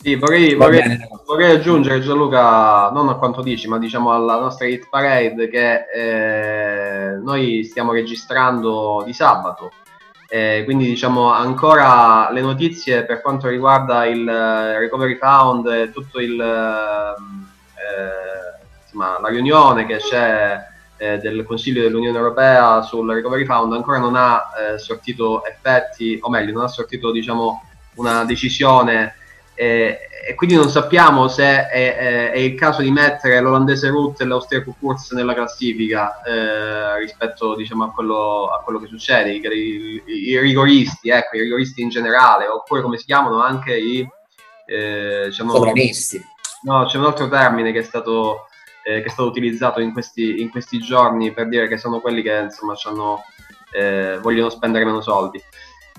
Sì, 0.02 0.16
vorrei, 0.16 0.54
vorrei, 0.54 0.98
vorrei, 1.24 1.52
aggiungere 1.52 2.00
Gianluca, 2.00 2.90
non 2.90 3.08
a 3.08 3.14
quanto 3.14 3.40
dici, 3.40 3.68
ma 3.68 3.78
diciamo 3.78 4.12
alla 4.12 4.36
nostra 4.36 4.66
hit 4.66 4.88
parade 4.90 5.48
che 5.48 5.84
eh, 5.94 7.16
noi 7.18 7.62
stiamo 7.62 7.92
registrando 7.92 9.04
di 9.06 9.12
sabato. 9.12 9.70
Eh, 10.34 10.62
quindi 10.64 10.86
diciamo 10.86 11.30
ancora 11.30 12.30
le 12.30 12.40
notizie 12.40 13.04
per 13.04 13.20
quanto 13.20 13.48
riguarda 13.48 14.06
il 14.06 14.22
uh, 14.22 14.78
Recovery 14.78 15.18
Fund 15.18 15.66
e 15.66 15.92
tutto 15.92 16.20
uh, 16.20 16.22
insomma, 18.82 19.20
la 19.20 19.28
riunione 19.28 19.84
che 19.84 19.98
c'è 19.98 20.58
eh, 20.96 21.18
del 21.18 21.44
Consiglio 21.44 21.82
dell'Unione 21.82 22.16
Europea 22.16 22.80
sul 22.80 23.12
Recovery 23.12 23.44
Fund 23.44 23.74
ancora 23.74 23.98
non 23.98 24.16
ha 24.16 24.48
eh, 24.56 24.78
sortito 24.78 25.44
effetti, 25.44 26.18
o 26.22 26.30
meglio, 26.30 26.54
non 26.54 26.62
ha 26.62 26.68
sortito 26.68 27.12
diciamo, 27.12 27.62
una 27.96 28.24
decisione 28.24 29.16
e, 29.54 30.08
e 30.26 30.34
quindi 30.34 30.54
non 30.54 30.68
sappiamo 30.68 31.28
se 31.28 31.44
è, 31.44 31.68
è, 31.68 32.30
è, 32.30 32.38
il 32.38 32.54
caso 32.54 32.80
di 32.80 32.90
mettere 32.90 33.40
l'olandese 33.40 33.88
Ruth 33.88 34.20
e 34.20 34.24
l'austriaco 34.24 34.74
Kurz 34.78 35.10
nella 35.12 35.34
classifica 35.34 36.22
eh, 36.22 36.98
rispetto 36.98 37.54
diciamo, 37.54 37.84
a, 37.84 37.90
quello, 37.92 38.46
a, 38.46 38.62
quello, 38.62 38.78
che 38.78 38.86
succede, 38.86 39.32
I, 39.32 39.40
i, 39.44 40.30
i, 40.30 40.38
rigoristi, 40.38 41.10
ecco, 41.10 41.36
i 41.36 41.40
rigoristi 41.40 41.82
in 41.82 41.88
generale, 41.88 42.46
oppure 42.46 42.82
come 42.82 42.96
si 42.96 43.04
chiamano 43.04 43.42
anche 43.42 43.76
i 43.76 44.08
eh, 44.66 45.24
diciamo, 45.26 45.52
sovranisti. 45.52 46.20
No, 46.62 46.86
c'è 46.86 46.96
un 46.96 47.04
altro 47.04 47.28
termine 47.28 47.72
che 47.72 47.80
è 47.80 47.82
stato, 47.82 48.46
eh, 48.84 49.00
che 49.00 49.06
è 49.06 49.10
stato 49.10 49.28
utilizzato 49.28 49.80
in 49.80 49.92
questi, 49.92 50.40
in 50.40 50.50
questi, 50.50 50.78
giorni 50.78 51.32
per 51.32 51.48
dire 51.48 51.66
che 51.66 51.76
sono 51.76 52.00
quelli 52.00 52.22
che 52.22 52.42
insomma 52.44 52.74
eh, 53.72 54.18
vogliono 54.22 54.50
spendere 54.50 54.84
meno 54.84 55.00
soldi. 55.00 55.42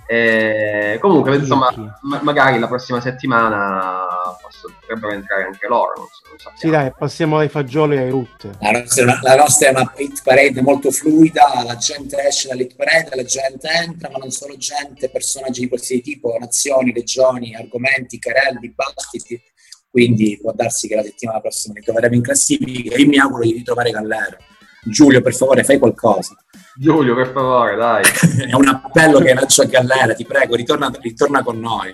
E 0.06 0.98
comunque, 1.00 1.38
insomma, 1.38 1.74
ma- 2.02 2.22
magari 2.22 2.60
la 2.60 2.68
prossima 2.68 3.00
settimana 3.00 4.06
posso, 4.42 4.74
potrebbero 4.80 5.14
entrare 5.14 5.44
anche 5.44 5.68
loro. 5.68 5.94
Non 5.98 6.08
so, 6.38 6.50
non 6.50 6.58
sì, 6.58 6.70
dai, 6.70 6.92
passiamo 6.98 7.38
dai 7.38 7.48
fagioli 7.50 7.98
ai 7.98 8.10
root. 8.10 8.50
La 8.60 8.72
nostra, 8.72 9.04
una, 9.04 9.20
la 9.22 9.36
nostra, 9.36 9.70
è 9.70 9.72
una 9.72 9.94
hit 9.98 10.22
parade 10.24 10.62
molto 10.62 10.92
fluida, 10.92 11.64
la 11.66 11.78
gente 11.78 12.18
esce 12.22 12.50
dall'hit 12.50 12.76
parade, 12.76 13.16
la 13.16 13.24
gente 13.24 13.68
entra, 13.70 14.10
ma 14.10 14.18
non 14.18 14.30
solo 14.30 14.58
gente, 14.58 15.10
personaggi 15.10 15.62
di 15.62 15.68
qualsiasi 15.70 16.02
tipo, 16.02 16.36
nazioni, 16.40 16.92
regioni, 16.92 17.56
argomenti, 17.56 18.20
carelli, 18.20 18.60
dibattiti. 18.60 19.42
Quindi 19.90 20.40
può 20.42 20.52
darsi 20.54 20.88
che 20.88 20.96
la 20.96 21.04
settimana 21.04 21.40
prossima 21.40 21.76
ritroveremo 21.76 22.16
in 22.16 22.22
classifica. 22.24 22.96
Io 22.96 23.08
mi 23.08 23.20
auguro 23.20 23.44
di 23.44 23.54
ritrovare 23.54 23.92
Gallero. 23.92 24.38
Giulio, 24.84 25.22
per 25.22 25.34
favore, 25.34 25.64
fai 25.64 25.80
qualcosa. 25.80 26.36
Giulio, 26.76 27.16
per 27.16 27.32
favore, 27.32 27.76
dai. 27.76 28.04
è 28.50 28.54
un 28.54 28.68
appello 28.68 29.20
che 29.20 29.36
faccio 29.36 29.62
a 29.62 29.66
Gallera, 29.66 30.14
ti 30.14 30.26
prego, 30.26 30.56
ritorna, 30.56 30.92
ritorna, 31.02 31.44
con 31.44 31.60
noi. 31.60 31.94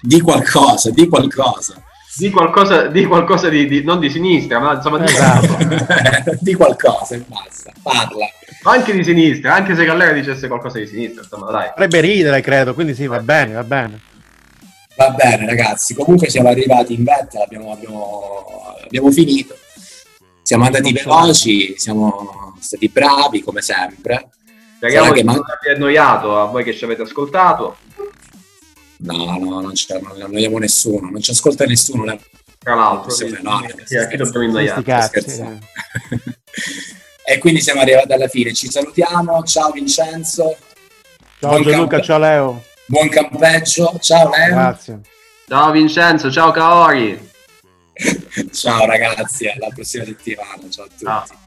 Di 0.00 0.20
qualcosa, 0.20 0.90
di 0.90 1.08
qualcosa. 1.08 1.82
Di 2.16 2.30
qualcosa, 2.30 2.86
di, 2.86 3.04
qualcosa 3.06 3.48
di, 3.48 3.66
di 3.66 3.82
non 3.82 3.98
di 3.98 4.08
sinistra, 4.08 4.60
ma 4.60 4.74
insomma 4.74 4.98
di, 4.98 5.04
esatto. 5.04 6.36
di 6.40 6.54
qualcosa 6.54 7.16
e 7.16 7.24
basta, 7.26 7.72
parla. 7.82 8.26
Anche 8.64 8.92
di 8.92 9.02
sinistra, 9.02 9.54
anche 9.54 9.74
se 9.74 9.84
Gallera 9.84 10.12
dicesse 10.12 10.46
qualcosa 10.46 10.78
di 10.78 10.86
sinistra, 10.86 11.22
insomma, 11.22 11.50
dai. 11.50 11.68
Potrebbe 11.68 12.00
ridere, 12.00 12.40
credo, 12.40 12.72
quindi 12.72 12.94
sì, 12.94 13.06
va 13.06 13.20
bene, 13.20 13.54
va 13.54 13.64
bene. 13.64 14.00
Va 14.96 15.10
bene, 15.10 15.44
ragazzi. 15.46 15.94
Comunque 15.94 16.30
siamo 16.30 16.48
arrivati 16.48 16.94
in 16.94 17.02
vetta, 17.02 17.42
abbiamo, 17.42 17.72
abbiamo, 17.72 18.76
abbiamo 18.84 19.10
finito. 19.10 19.56
Siamo 20.44 20.66
andati 20.66 20.92
veloci, 20.92 21.72
siamo 21.78 22.54
stati 22.60 22.90
bravi 22.90 23.40
come 23.40 23.62
sempre. 23.62 24.28
Speriamo 24.76 25.12
che 25.12 25.24
man- 25.24 25.36
non 25.36 25.44
vi 25.62 25.70
annoiato 25.70 26.38
a 26.38 26.44
voi 26.44 26.62
che 26.62 26.76
ci 26.76 26.84
avete 26.84 27.00
ascoltato. 27.00 27.78
No, 28.98 29.38
no, 29.38 29.60
non, 29.62 29.72
c'è, 29.72 29.98
non 29.98 30.20
annoiamo 30.20 30.58
nessuno, 30.58 31.08
non 31.08 31.22
ci 31.22 31.30
ascolta 31.30 31.64
nessuno. 31.64 32.14
Tra 32.58 32.74
l'altro, 32.74 33.10
sì, 33.10 33.34
no, 33.40 33.62
sì, 33.84 33.96
chi 34.10 34.16
dobbiamo 34.18 34.44
innoiare? 34.44 34.84
e 37.24 37.38
quindi 37.38 37.62
siamo 37.62 37.80
arrivati 37.80 38.12
alla 38.12 38.28
fine. 38.28 38.52
Ci 38.52 38.70
salutiamo. 38.70 39.42
Ciao 39.44 39.70
Vincenzo. 39.70 40.58
Ciao 41.40 41.62
Gianluca, 41.62 42.02
ciao 42.02 42.18
Leo. 42.18 42.62
Buon 42.84 43.08
campeggio. 43.08 43.96
Ciao 43.98 44.28
Leo. 44.28 44.54
Grazie. 44.54 45.00
Ciao 45.48 45.70
Vincenzo, 45.70 46.30
ciao 46.30 46.50
Kaori. 46.50 47.32
Ciao 48.52 48.86
ragazzi, 48.86 49.48
alla 49.48 49.68
prossima 49.68 50.04
settimana. 50.04 50.68
Ciao 50.68 50.84
a 50.84 50.88
tutti. 50.88 51.04
Ciao. 51.04 51.43